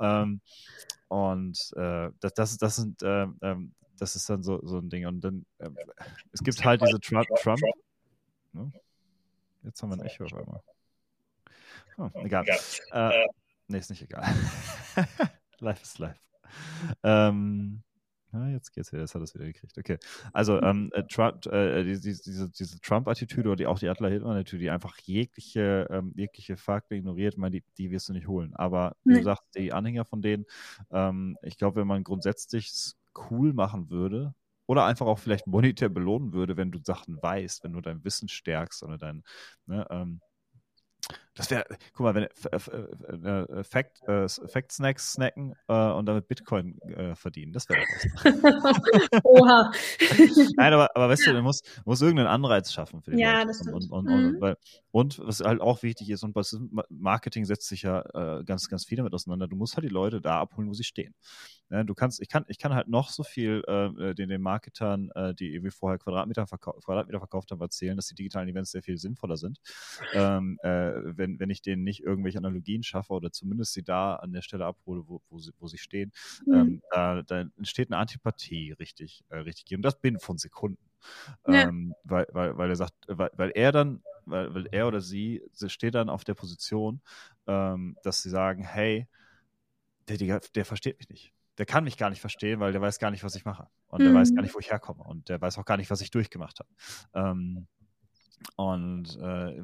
[0.01, 0.41] Ähm,
[1.09, 5.07] und äh, das, das, das sind äh, ähm, das ist dann so, so ein Ding.
[5.07, 5.71] Und dann äh,
[6.33, 7.27] es gibt halt diese Trump.
[7.41, 7.61] Trump
[8.53, 8.73] ne?
[9.63, 10.63] Jetzt haben wir ein Echo auf einmal.
[11.99, 12.47] Oh, egal.
[12.93, 13.27] Äh,
[13.67, 14.25] nee, ist nicht egal.
[15.59, 16.21] live ist live.
[17.03, 17.83] Ähm,
[18.33, 19.79] ja, jetzt geht's wieder, jetzt hat es wieder gekriegt.
[19.79, 19.99] Okay.
[20.33, 20.65] Also mhm.
[20.65, 24.97] ähm, äh, Trump, äh, diese, diese, diese Trump-Attitüde oder die, auch die Adler-Hildmann-Attitüde, die einfach
[24.99, 28.55] jegliche, ähm, jegliche Fakten ignoriert, meine, die, die wirst du nicht holen.
[28.55, 30.45] Aber wie du sagst, die Anhänger von denen,
[30.91, 32.73] ähm, ich glaube, wenn man grundsätzlich
[33.31, 34.35] cool machen würde,
[34.69, 38.29] oder einfach auch vielleicht monetär belohnen würde, wenn du Sachen weißt, wenn du dein Wissen
[38.29, 39.25] stärkst oder dein,
[39.65, 40.21] ne, ähm,
[41.39, 46.27] das wäre, guck mal, wenn äh, äh, Fact, äh, Fact Snacks snacken äh, und damit
[46.27, 49.21] Bitcoin äh, verdienen, das wäre was.
[49.25, 49.71] Oha.
[50.57, 53.47] Nein, aber, aber weißt du, du musst, musst irgendeinen Anreiz schaffen für die ja, Leute.
[53.47, 53.75] Das stimmt.
[53.75, 54.13] Und, und, mhm.
[54.13, 54.57] und, weil,
[54.91, 56.35] und, was halt auch wichtig ist, und
[56.91, 58.01] Marketing setzt sich ja
[58.41, 60.85] äh, ganz, ganz viel damit auseinander, du musst halt die Leute da abholen, wo sie
[60.85, 61.15] stehen.
[61.71, 65.11] Ja, du kannst, ich kann, ich kann halt noch so viel äh, den, den Marketern,
[65.15, 68.83] äh, die irgendwie vorher Quadratmeter, verkau Quadratmeter verkauft haben, erzählen, dass die digitalen Events sehr
[68.83, 69.59] viel sinnvoller sind.
[70.15, 74.33] Ähm, äh, wenn, wenn ich denen nicht irgendwelche Analogien schaffe oder zumindest sie da an
[74.33, 76.13] der Stelle abhole, wo, wo, sie, wo sie stehen,
[76.47, 76.55] mhm.
[76.55, 79.75] ähm, da, da, entsteht eine Antipathie richtig, äh, richtig.
[79.75, 80.85] Und das binnen von Sekunden.
[81.47, 81.69] Ja.
[81.69, 85.43] Ähm, weil, weil, weil er sagt, weil, weil er dann, weil, weil er oder sie,
[85.53, 87.01] sie steht dann auf der Position,
[87.47, 89.07] ähm, dass sie sagen, hey,
[90.09, 92.99] der, der, der versteht mich nicht der kann mich gar nicht verstehen, weil der weiß
[92.99, 93.67] gar nicht, was ich mache.
[93.89, 94.05] Und mhm.
[94.05, 94.43] der weiß gar mhm.
[94.43, 95.03] nicht, wo ich herkomme.
[95.03, 96.69] Und der weiß auch gar nicht, was ich durchgemacht habe.
[97.15, 97.67] Ähm,
[98.57, 99.63] und äh,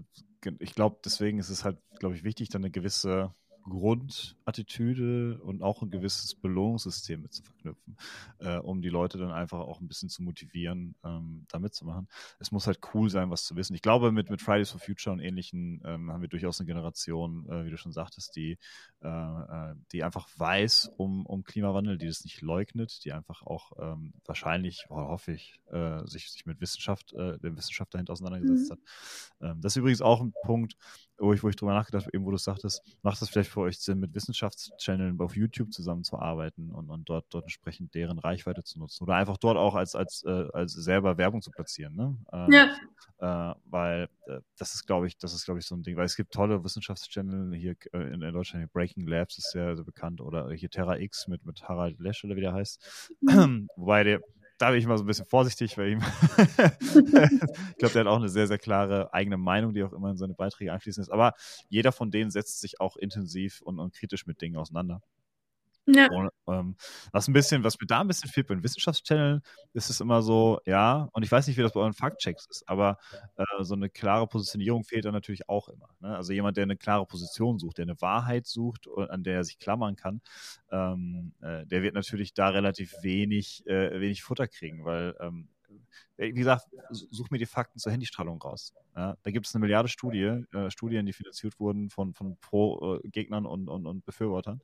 [0.59, 3.35] ich glaube, deswegen ist es halt, glaube ich, wichtig, dann eine gewisse
[3.65, 7.97] Grundattitüde und auch ein gewisses Belohnungssystem mit zu verknüpfen,
[8.39, 12.09] äh, um die Leute dann einfach auch ein bisschen zu motivieren, ähm, da mitzumachen.
[12.39, 13.75] Es muss halt cool sein, was zu wissen.
[13.75, 17.49] Ich glaube, mit, mit Fridays for Future und ähnlichen ähm, haben wir durchaus eine Generation,
[17.49, 18.59] äh, wie du schon sagtest, die,
[19.03, 23.73] äh, äh die einfach weiß um, um Klimawandel, die das nicht leugnet, die einfach auch
[23.79, 28.71] ähm, wahrscheinlich, oh, hoffe ich, äh, sich, sich mit Wissenschaft, äh, der Wissenschaft dahinter auseinandergesetzt
[28.71, 28.73] mhm.
[28.73, 28.81] hat.
[29.41, 30.77] Ähm, das ist übrigens auch ein Punkt,
[31.19, 33.61] wo ich, wo ich drüber nachgedacht habe, eben wo du sagtest, macht das vielleicht für
[33.61, 38.79] euch Sinn, mit Wissenschaftschanneln auf YouTube zusammenzuarbeiten und, und dort, dort entsprechend deren Reichweite zu
[38.81, 42.17] nutzen oder einfach dort auch als, als, äh, als selber Werbung zu platzieren, ne?
[42.33, 42.77] Ähm, ja.
[43.19, 46.05] Äh, weil äh, das ist, glaube ich, das ist, glaube ich, so ein Ding, weil
[46.05, 50.21] es gibt tolle Wissenschaftschannel hier äh, in, in, Deutschland, Breaking Labs ist sehr, sehr bekannt
[50.21, 53.13] oder hier Terra X mit, mit Harald Lesch oder wie der heißt.
[53.21, 53.69] Mhm.
[53.77, 54.21] Wobei der,
[54.59, 56.01] da bin ich mal so ein bisschen vorsichtig, weil ihm
[56.39, 60.17] ich glaube, der hat auch eine sehr, sehr klare eigene Meinung, die auch immer in
[60.17, 61.11] seine Beiträge einfließen ist.
[61.11, 61.35] Aber
[61.69, 65.03] jeder von denen setzt sich auch intensiv und, und kritisch mit Dingen auseinander.
[65.87, 66.09] Ja.
[66.11, 66.77] Und, ähm,
[67.13, 69.43] was ein bisschen, was mir da ein bisschen fehlt bei den Wissenschaftschanneln,
[69.75, 72.69] ist es immer so, ja, und ich weiß nicht, wie das bei euren Faktchecks ist,
[72.69, 72.99] aber
[73.37, 75.89] äh, so eine klare Positionierung fehlt da natürlich auch immer.
[76.01, 76.17] Ne?
[76.17, 79.59] Also jemand, der eine klare Position sucht, der eine Wahrheit sucht, an der er sich
[79.59, 80.23] klammern kann,
[80.71, 85.49] ähm, äh, der wird natürlich da relativ wenig, äh, wenig Futter kriegen, weil ähm,
[86.17, 88.75] wie gesagt, such mir die Fakten zur Handystrahlung raus.
[88.97, 93.47] Ja, da gibt es eine Milliarde Studie, äh, Studien, die finanziert wurden von, von Pro-Gegnern
[93.47, 94.61] und, und, und Befürwortern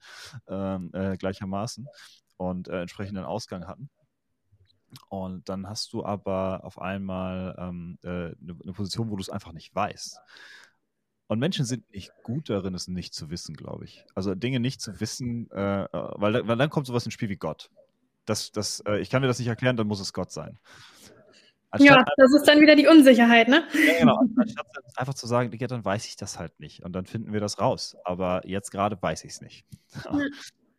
[0.48, 1.88] ähm, äh, gleichermaßen
[2.36, 3.90] und äh, entsprechenden Ausgang hatten.
[5.08, 9.30] Und dann hast du aber auf einmal ähm, äh, eine, eine Position, wo du es
[9.30, 10.20] einfach nicht weißt.
[11.28, 14.04] Und Menschen sind nicht gut darin, es nicht zu wissen, glaube ich.
[14.16, 17.70] Also Dinge nicht zu wissen, äh, weil, weil dann kommt sowas ins Spiel wie Gott.
[18.24, 20.58] Das, das, äh, ich kann dir das nicht erklären, dann muss es Gott sein.
[21.72, 23.62] Anstatt ja, das ist dann wieder die Unsicherheit, ne?
[23.72, 24.18] Ja, genau.
[24.36, 24.66] Anstatt
[24.96, 27.60] einfach zu sagen, ja, dann weiß ich das halt nicht und dann finden wir das
[27.60, 27.96] raus.
[28.04, 29.64] Aber jetzt gerade weiß ich es nicht.
[30.08, 30.20] Und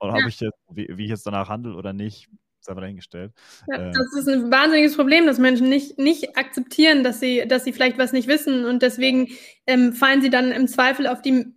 [0.15, 0.27] ja.
[0.27, 2.27] ich jetzt, wie, wie, ich jetzt danach handle oder nicht,
[2.59, 3.31] ist aber dahingestellt.
[3.67, 7.63] Ja, äh, das ist ein wahnsinniges Problem, dass Menschen nicht, nicht akzeptieren, dass sie, dass
[7.63, 9.29] sie vielleicht was nicht wissen und deswegen
[9.67, 11.53] ähm, fallen sie dann im Zweifel auf die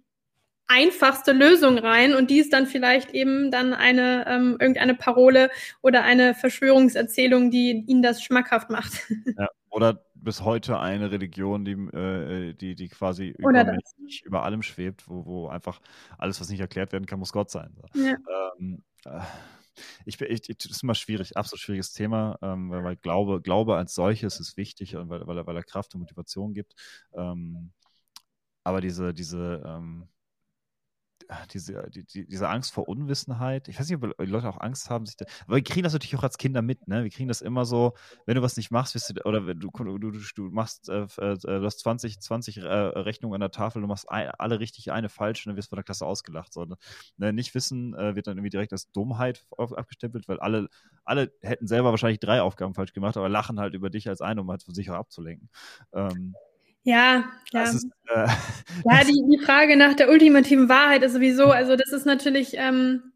[0.74, 5.50] einfachste Lösung rein und die ist dann vielleicht eben dann eine ähm, irgendeine Parole
[5.82, 8.92] oder eine Verschwörungserzählung, die ihnen das schmackhaft macht.
[9.36, 13.76] Ja, oder bis heute eine Religion, die, äh, die, die quasi über,
[14.24, 15.80] über, allem schwebt, wo, wo einfach
[16.18, 17.76] alles, was nicht erklärt werden kann, muss Gott sein.
[17.94, 18.16] Ja.
[18.58, 19.20] Ähm, äh,
[20.04, 23.94] ich, ich, das ist immer schwierig, absolut schwieriges Thema, ähm, weil, weil Glaube, Glaube als
[23.94, 26.74] solches ist wichtig und weil, weil, er, weil er Kraft und Motivation gibt.
[27.12, 27.72] Ähm,
[28.62, 30.08] aber diese, diese, ähm,
[31.52, 33.68] diese, die, diese Angst vor Unwissenheit.
[33.68, 35.92] Ich weiß nicht, ob die Leute auch Angst haben, sich da, aber wir kriegen das
[35.92, 37.04] natürlich auch als Kinder mit, ne?
[37.04, 37.94] Wir kriegen das immer so,
[38.26, 41.36] wenn du was nicht machst, wirst du, oder du, du, du, du machst, äh, äh,
[41.36, 45.08] du hast 20, 20 äh, Rechnungen an der Tafel, du machst ein, alle richtig, eine
[45.08, 46.52] falsch und dann wirst du von der Klasse ausgelacht.
[46.52, 46.66] So,
[47.16, 47.32] ne?
[47.32, 50.68] Nicht wissen äh, wird dann irgendwie direkt als Dummheit abgestempelt, weil alle,
[51.04, 54.40] alle hätten selber wahrscheinlich drei Aufgaben falsch gemacht, aber lachen halt über dich als eine,
[54.40, 55.48] um halt von sich auch abzulenken.
[55.92, 56.34] Ähm,
[56.84, 57.62] ja, ja.
[57.62, 58.26] Ist, äh,
[58.84, 63.13] ja, die, die Frage nach der ultimativen Wahrheit ist sowieso, also das ist natürlich, ähm,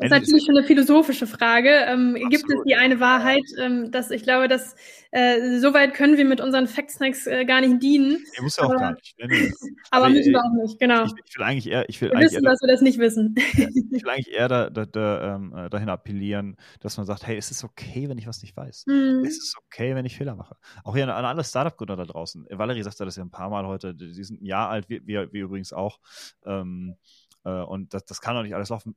[0.00, 1.68] das ist natürlich schon eine philosophische Frage.
[1.86, 3.44] Ähm, gibt es die eine Wahrheit?
[3.58, 4.74] Ähm, dass ich glaube, dass
[5.10, 8.24] äh, so weit können wir mit unseren Factsnacks äh, gar nicht dienen.
[8.34, 9.14] Ja, muss ja auch aber, gar nicht.
[9.18, 9.52] Nee.
[9.90, 11.04] aber also, müssen wir auch nicht, genau.
[11.04, 13.34] Ich, ich will eigentlich eher, ich will wir eigentlich wissen, dass wir das nicht wissen.
[13.36, 17.50] ich will eigentlich eher da, da, ähm, äh, dahin appellieren, dass man sagt, hey, es
[17.50, 18.84] ist okay, wenn ich was nicht weiß.
[18.86, 19.22] Mhm.
[19.26, 20.56] Es ist okay, wenn ich Fehler mache.
[20.82, 22.46] Auch hier an alle Startup-Gründer da draußen.
[22.50, 23.94] Valerie sagt das ja ein paar Mal heute.
[23.94, 25.98] Die sind ein Jahr alt, wir, wir, wir übrigens auch.
[26.46, 26.96] Ähm,
[27.44, 28.96] äh, und das, das kann doch nicht alles laufen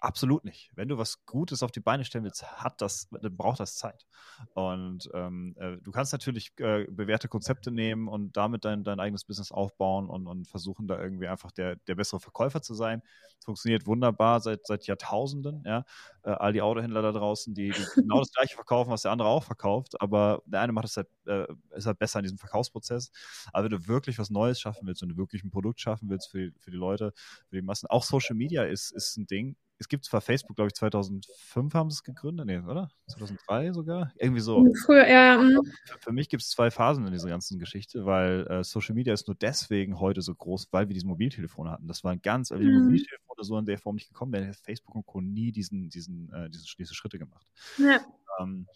[0.00, 0.70] Absolut nicht.
[0.76, 4.06] Wenn du was Gutes auf die Beine stellen willst, hat das, braucht das Zeit.
[4.54, 9.24] Und ähm, äh, du kannst natürlich äh, bewährte Konzepte nehmen und damit dein, dein eigenes
[9.24, 13.02] Business aufbauen und, und versuchen, da irgendwie einfach der, der bessere Verkäufer zu sein.
[13.44, 15.64] Funktioniert wunderbar seit, seit Jahrtausenden.
[15.66, 15.84] Ja?
[16.22, 19.28] Äh, all die Autohändler da draußen, die, die genau das gleiche verkaufen, was der andere
[19.28, 23.10] auch verkauft, aber der eine macht es halt, äh, ist halt besser in diesem Verkaufsprozess.
[23.52, 26.30] Aber wenn du wirklich was Neues schaffen willst, wenn du wirklich ein Produkt schaffen willst
[26.30, 27.12] für die, für die Leute,
[27.48, 30.68] für die Massen, auch Social Media ist, ist ein Ding es gibt zwar Facebook, glaube
[30.68, 32.90] ich, 2005 haben sie es gegründet, nee, oder?
[33.06, 34.12] 2003 sogar?
[34.16, 34.66] Irgendwie so.
[34.84, 35.38] Früher, ja.
[35.38, 35.60] Mhm.
[35.84, 39.14] Für, für, mich gibt es zwei Phasen in dieser ganzen Geschichte, weil äh, Social Media
[39.14, 41.86] ist nur deswegen heute so groß, weil wir diese Mobiltelefone hatten.
[41.86, 42.84] Das war ein ganz, weil die mhm.
[42.84, 45.20] Mobiltelefone so in der Form nicht gekommen wären, Facebook und Co.
[45.20, 47.46] nie diesen, diesen, äh, diese, diese Schritte gemacht.
[47.78, 48.00] Ja.
[48.40, 48.66] Ähm,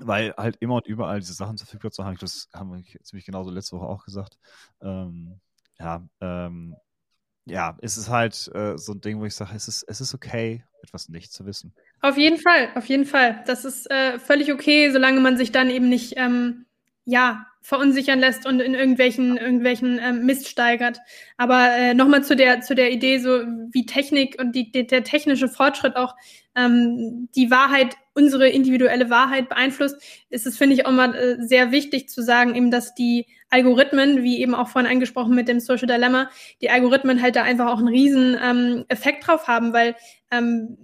[0.00, 3.50] weil halt immer und überall diese Sachen verfügbar zu haben, das haben wir ziemlich genauso
[3.50, 4.38] letzte Woche auch gesagt.
[4.80, 5.40] Ähm,
[5.78, 6.76] ja, ähm,
[7.50, 10.14] ja, es ist halt äh, so ein Ding, wo ich sage, es ist, es ist
[10.14, 11.74] okay, etwas nicht zu wissen.
[12.00, 13.42] Auf jeden Fall, auf jeden Fall.
[13.46, 16.66] Das ist äh, völlig okay, solange man sich dann eben nicht ähm,
[17.04, 21.00] ja, verunsichern lässt und in irgendwelchen, irgendwelchen ähm, Mist steigert.
[21.36, 23.42] Aber äh, nochmal zu der, zu der Idee, so
[23.72, 26.14] wie Technik und die, die, der technische Fortschritt auch
[26.54, 29.96] ähm, die Wahrheit, unsere individuelle Wahrheit beeinflusst,
[30.28, 34.22] ist es, finde ich, auch mal äh, sehr wichtig zu sagen, eben, dass die Algorithmen,
[34.22, 37.78] wie eben auch vorhin angesprochen mit dem Social Dilemma, die Algorithmen halt da einfach auch
[37.78, 39.96] einen riesen ähm, Effekt drauf haben, weil
[40.30, 40.76] ähm,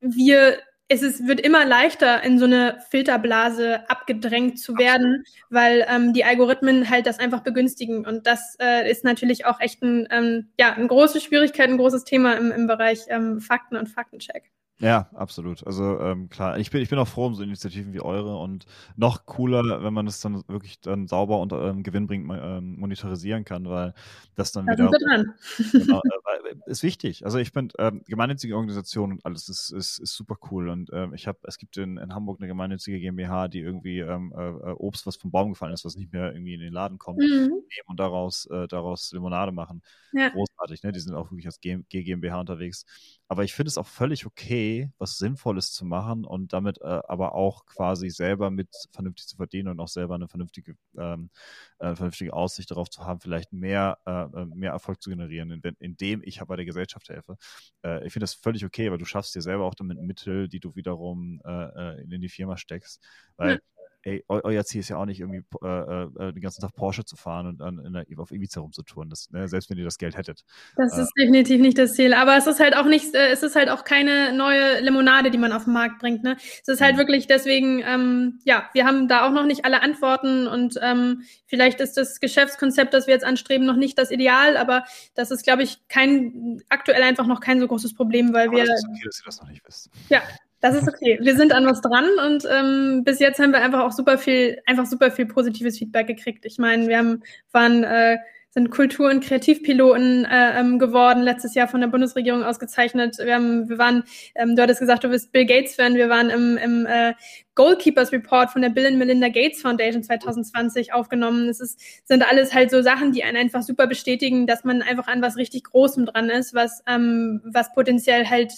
[0.00, 0.58] wir
[0.88, 6.24] es ist, wird immer leichter, in so eine Filterblase abgedrängt zu werden, weil ähm, die
[6.24, 8.06] Algorithmen halt das einfach begünstigen.
[8.06, 12.04] Und das äh, ist natürlich auch echt ein, ähm, ja, eine große Schwierigkeit, ein großes
[12.04, 14.52] Thema im, im Bereich ähm, Fakten und Faktencheck.
[14.80, 15.64] Ja, absolut.
[15.66, 18.66] Also ähm, klar, ich bin, ich bin auch froh um so Initiativen wie eure und
[18.96, 23.68] noch cooler, wenn man es dann wirklich dann sauber und ähm, gewinnbringend ähm, monetarisieren kann,
[23.68, 23.94] weil
[24.34, 25.34] das dann da wieder dran.
[25.72, 27.24] Genau, äh, ist wichtig.
[27.24, 31.14] Also ich bin ähm, gemeinnützige Organisation und alles ist, ist, ist super cool und ähm,
[31.14, 34.72] ich habe, es gibt in, in Hamburg eine gemeinnützige GmbH, die irgendwie ähm, äh, äh,
[34.72, 37.26] Obst, was vom Baum gefallen ist, was nicht mehr irgendwie in den Laden kommt, mhm.
[37.26, 39.82] nehmen und daraus äh, daraus Limonade machen.
[40.12, 40.28] Ja.
[40.28, 40.92] Großartig, ne?
[40.92, 42.84] Die sind auch wirklich als G GmbH unterwegs.
[43.28, 47.34] Aber ich finde es auch völlig okay, was Sinnvolles zu machen und damit äh, aber
[47.34, 51.30] auch quasi selber mit vernünftig zu verdienen und auch selber eine vernünftige, ähm,
[51.78, 56.22] äh, vernünftige Aussicht darauf zu haben, vielleicht mehr, äh, äh mehr Erfolg zu generieren, indem
[56.22, 57.36] ich bei der Gesellschaft helfe.
[57.84, 60.60] Äh, ich finde das völlig okay, weil du schaffst dir selber auch damit Mittel, die
[60.60, 63.02] du wiederum äh, in die Firma steckst.
[63.36, 63.60] Weil
[64.04, 67.16] ey, euer Ziel ist ja auch nicht irgendwie äh, äh, den ganzen Tag Porsche zu
[67.16, 70.44] fahren und dann der, auf Ibiza rumzutouren, das, ne, selbst wenn ihr das Geld hättet.
[70.76, 73.42] Das äh, ist definitiv nicht das Ziel, aber es ist halt auch nicht, äh, es
[73.42, 76.22] ist halt auch keine neue Limonade, die man auf den Markt bringt.
[76.22, 76.36] Ne?
[76.62, 76.98] Es ist halt mhm.
[76.98, 81.80] wirklich deswegen, ähm, ja, wir haben da auch noch nicht alle Antworten und ähm, vielleicht
[81.80, 84.84] ist das Geschäftskonzept, das wir jetzt anstreben, noch nicht das Ideal, aber
[85.14, 88.66] das ist, glaube ich, kein aktuell einfach noch kein so großes Problem, weil aber wir.
[88.66, 89.90] Das ist okay, dass ihr das noch nicht wisst.
[90.10, 90.22] Ja,
[90.64, 91.18] das ist okay.
[91.20, 94.62] Wir sind an was dran und ähm, bis jetzt haben wir einfach auch super viel,
[94.64, 96.46] einfach super viel positives Feedback gekriegt.
[96.46, 98.16] Ich meine, wir haben, waren, äh,
[98.48, 103.18] sind Kultur- und Kreativpiloten äh, ähm, geworden, letztes Jahr von der Bundesregierung ausgezeichnet.
[103.18, 104.04] Wir, haben, wir waren,
[104.36, 107.12] ähm, du hattest gesagt, du bist Bill Gates-Fan, wir waren im, im äh,
[107.56, 111.50] Goalkeepers Report von der Bill and Melinda Gates Foundation 2020 aufgenommen.
[111.50, 115.08] Es ist, sind alles halt so Sachen, die einen einfach super bestätigen, dass man einfach
[115.08, 118.50] an was richtig Großem dran ist, was, ähm, was potenziell halt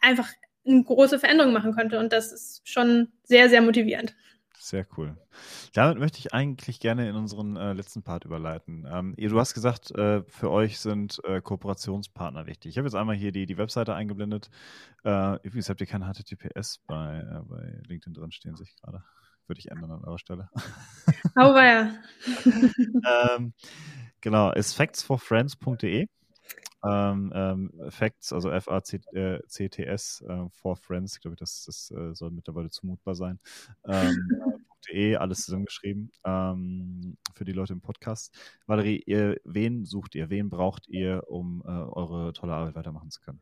[0.00, 0.26] einfach
[0.66, 1.98] eine große Veränderung machen könnte.
[1.98, 4.14] Und das ist schon sehr, sehr motivierend.
[4.62, 5.16] Sehr cool.
[5.72, 8.86] Damit möchte ich eigentlich gerne in unseren äh, letzten Part überleiten.
[8.88, 12.70] Ähm, du hast gesagt, äh, für euch sind äh, Kooperationspartner wichtig.
[12.70, 14.50] Ich habe jetzt einmal hier die, die Webseite eingeblendet.
[15.04, 19.02] Äh, übrigens habt ihr kein HTTPS bei, äh, bei LinkedIn drin stehen, sich gerade.
[19.48, 20.48] Würde ich ändern an eurer Stelle.
[20.54, 20.62] Ja.
[23.36, 23.54] ähm,
[24.20, 26.06] genau, ist factsforfriends.de.
[26.84, 32.70] Ähm, ähm, Facts, also F-A-C-T-S äh, for Friends, ich glaube, das, das äh, soll mittlerweile
[32.70, 33.38] zumutbar sein.
[33.86, 34.16] Ähm,
[34.90, 38.34] .de, alles zusammengeschrieben ähm, für die Leute im Podcast.
[38.66, 43.20] Valerie, ihr, wen sucht ihr, wen braucht ihr, um äh, eure tolle Arbeit weitermachen zu
[43.20, 43.40] können?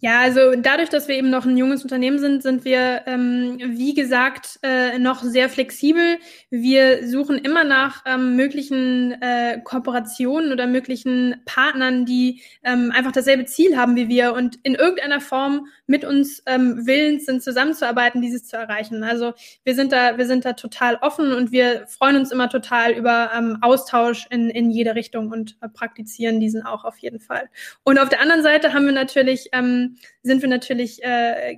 [0.00, 3.94] Ja, also dadurch, dass wir eben noch ein junges Unternehmen sind, sind wir, ähm, wie
[3.94, 6.18] gesagt, äh, noch sehr flexibel.
[6.50, 13.46] Wir suchen immer nach ähm, möglichen äh, Kooperationen oder möglichen Partnern, die ähm, einfach dasselbe
[13.46, 18.46] Ziel haben wie wir und in irgendeiner Form mit uns ähm, willens sind, zusammenzuarbeiten, dieses
[18.46, 19.04] zu erreichen.
[19.04, 19.32] Also
[19.64, 23.30] wir sind da, wir sind da total offen und wir freuen uns immer total über
[23.34, 27.48] ähm, Austausch in, in jede Richtung und äh, praktizieren diesen auch auf jeden Fall.
[27.84, 29.83] Und auf der anderen Seite haben wir natürlich ähm,
[30.22, 31.56] sind wir natürlich äh,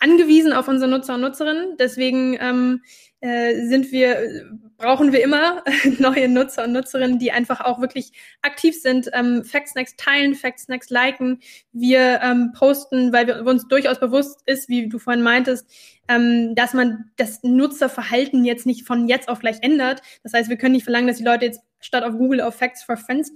[0.00, 1.76] angewiesen auf unsere Nutzer und Nutzerinnen.
[1.78, 2.82] Deswegen ähm,
[3.20, 5.62] äh, sind wir, brauchen wir immer
[5.98, 8.12] neue Nutzer und Nutzerinnen, die einfach auch wirklich
[8.42, 11.40] aktiv sind, ähm, Factsnacks teilen, Factsnacks liken.
[11.72, 15.70] Wir ähm, posten, weil wir uns durchaus bewusst ist, wie du vorhin meintest,
[16.08, 20.02] ähm, dass man das Nutzerverhalten jetzt nicht von jetzt auf gleich ändert.
[20.22, 22.82] Das heißt, wir können nicht verlangen, dass die Leute jetzt statt auf Google auf Facts
[22.82, 23.32] for Friends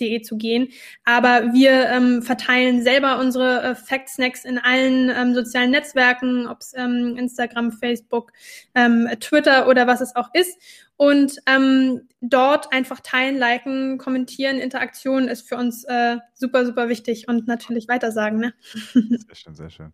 [0.00, 0.68] De zu gehen.
[1.04, 6.60] Aber wir ähm, verteilen selber unsere äh, Fact Snacks in allen ähm, sozialen Netzwerken, ob
[6.60, 8.32] es ähm, Instagram, Facebook,
[8.74, 10.58] ähm, Twitter oder was es auch ist.
[10.96, 17.26] Und ähm, dort einfach teilen, liken, kommentieren, Interaktion ist für uns äh, super, super wichtig
[17.26, 18.38] und natürlich weitersagen.
[18.38, 18.54] Ne?
[18.92, 19.92] Sehr schön, sehr schön.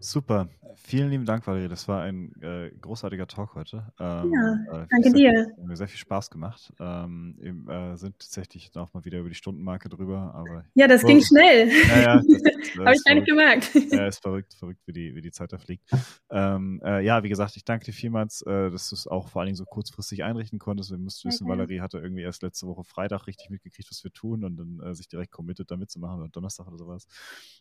[0.00, 0.48] Super.
[0.76, 1.68] Vielen lieben Dank, Valerie.
[1.68, 3.92] Das war ein äh, großartiger Talk heute.
[3.98, 5.46] Ähm, ja, äh, danke dir.
[5.50, 6.72] Hat mir sehr viel Spaß gemacht.
[6.78, 10.32] Ähm, eben, äh, sind tatsächlich auch mal wieder über die Stundenmarke drüber.
[10.34, 11.68] Aber ja, das ging schnell.
[11.88, 12.14] Ja, ja,
[12.84, 13.74] Habe ich gar nicht gemerkt.
[13.90, 15.90] Ja, ist verrückt, verrückt, wie die, wie die Zeit da fliegt.
[16.30, 19.40] Ähm, äh, ja, wie gesagt, ich danke dir vielmals, äh, dass du es auch vor
[19.40, 20.90] allen Dingen so kurzfristig einrichten konntest.
[20.90, 21.58] Wir mussten wissen, okay.
[21.58, 24.94] Valerie hatte irgendwie erst letzte Woche Freitag richtig mitgekriegt, was wir tun und dann äh,
[24.94, 27.06] sich direkt committed, da mitzumachen oder Donnerstag oder sowas.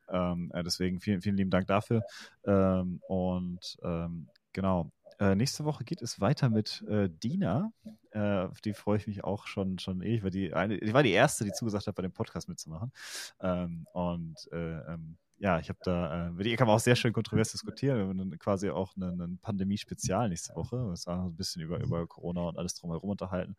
[0.10, 2.04] Ähm, deswegen vielen, vielen lieben Dank dafür.
[2.46, 4.92] Ähm, und ähm, genau.
[5.20, 7.72] Äh, nächste Woche geht es weiter mit äh, Dina.
[8.12, 11.02] Äh, auf die freue ich mich auch schon, schon ewig, weil die, eine, die war
[11.02, 12.92] die erste, die zugesagt hat, bei dem Podcast mitzumachen.
[13.42, 16.96] Ähm, und äh, ähm, ja, ich habe da, äh, mit ihr kann man auch sehr
[16.96, 17.98] schön kontrovers diskutieren.
[17.98, 20.78] Wir haben quasi auch ein Pandemie-Spezial nächste Woche.
[20.78, 23.56] Wir uns ein bisschen über, über Corona und alles drumherum unterhalten.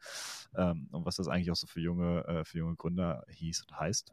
[0.56, 3.78] Ähm, und was das eigentlich auch so für junge, äh, für junge Gründer hieß und
[3.78, 4.12] heißt.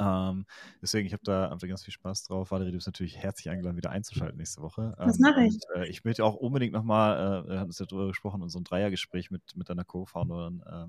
[0.00, 0.46] Ähm,
[0.80, 2.50] deswegen, ich habe da einfach ganz viel Spaß drauf.
[2.50, 4.94] Valerie, du bist natürlich herzlich eingeladen, wieder einzuschalten nächste Woche.
[4.98, 5.54] Das ähm, mache ich.
[5.54, 8.58] Und, äh, ich möchte auch unbedingt nochmal, äh, wir hatten uns ja darüber gesprochen, so
[8.58, 10.86] ein Dreiergespräch mit, mit deiner Co-Founderin äh,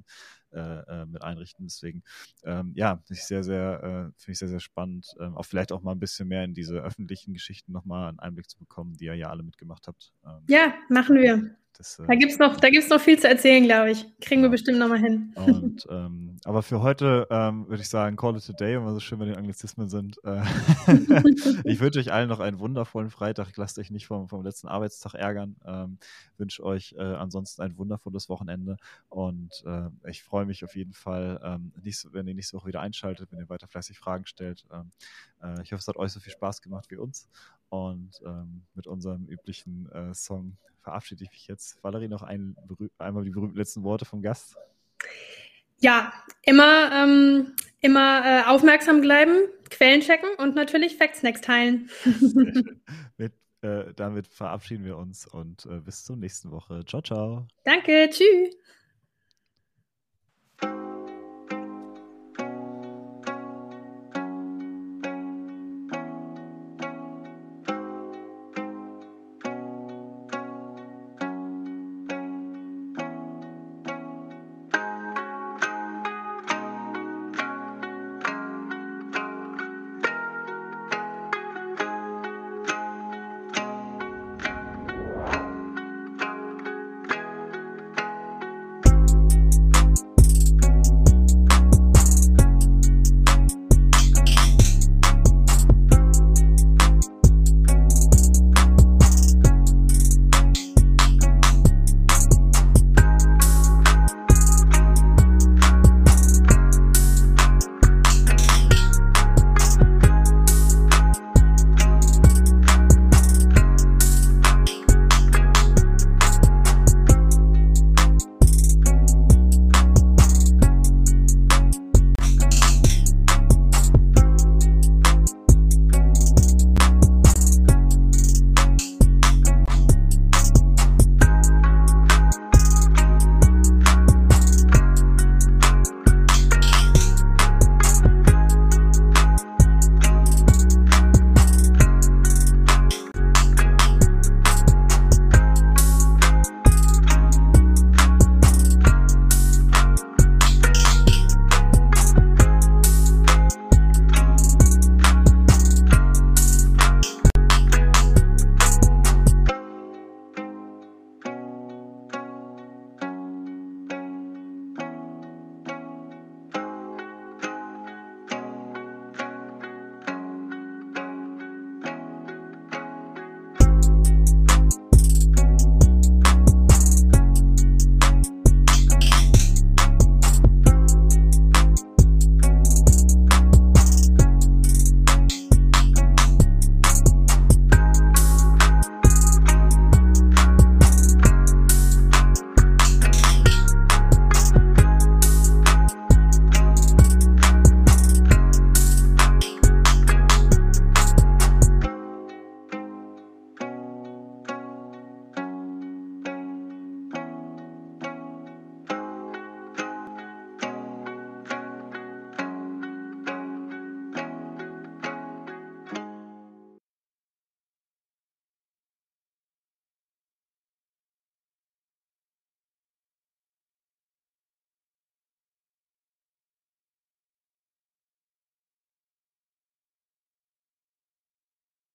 [0.57, 1.65] äh, äh, mit einrichten.
[1.65, 2.03] Deswegen,
[2.43, 5.71] ähm, ja, finde ich sehr, sehr, äh, finde ich sehr, sehr spannend, ähm, auch vielleicht
[5.71, 9.05] auch mal ein bisschen mehr in diese öffentlichen Geschichten nochmal einen Einblick zu bekommen, die
[9.05, 10.13] ihr ja alle mitgemacht habt.
[10.25, 11.55] Ähm, ja, machen wir.
[11.81, 14.05] Das, äh, da gibt es noch, noch viel zu erzählen, glaube ich.
[14.19, 14.47] Kriegen ja.
[14.47, 15.33] wir bestimmt nochmal hin.
[15.35, 18.93] Und, ähm, aber für heute ähm, würde ich sagen, call it a day, wenn wir
[18.93, 20.19] so schön bei den Anglizismen sind.
[20.23, 20.43] Äh,
[21.63, 23.57] ich wünsche euch allen noch einen wundervollen Freitag.
[23.57, 25.55] Lasst euch nicht vom, vom letzten Arbeitstag ärgern.
[25.65, 25.97] Ähm,
[26.37, 28.77] wünsche euch äh, ansonsten ein wundervolles Wochenende.
[29.09, 32.81] Und äh, ich freue mich auf jeden Fall, ähm, nächste, wenn ihr nächste Woche wieder
[32.81, 34.65] einschaltet, wenn ihr weiter fleißig Fragen stellt.
[34.71, 34.91] Ähm,
[35.41, 37.27] äh, ich hoffe, es hat euch so viel Spaß gemacht wie uns.
[37.69, 41.83] Und ähm, mit unserem üblichen äh, Song verabschiede ich mich jetzt.
[41.83, 42.55] Valerie, noch ein,
[42.97, 44.57] einmal die berühmten letzten Worte vom Gast.
[45.79, 46.13] Ja,
[46.43, 51.89] immer, ähm, immer äh, aufmerksam bleiben, Quellen checken und natürlich Factsnacks teilen.
[53.17, 56.83] Mit, äh, damit verabschieden wir uns und äh, bis zur nächsten Woche.
[56.85, 57.47] Ciao, ciao.
[57.63, 58.55] Danke, tschüss.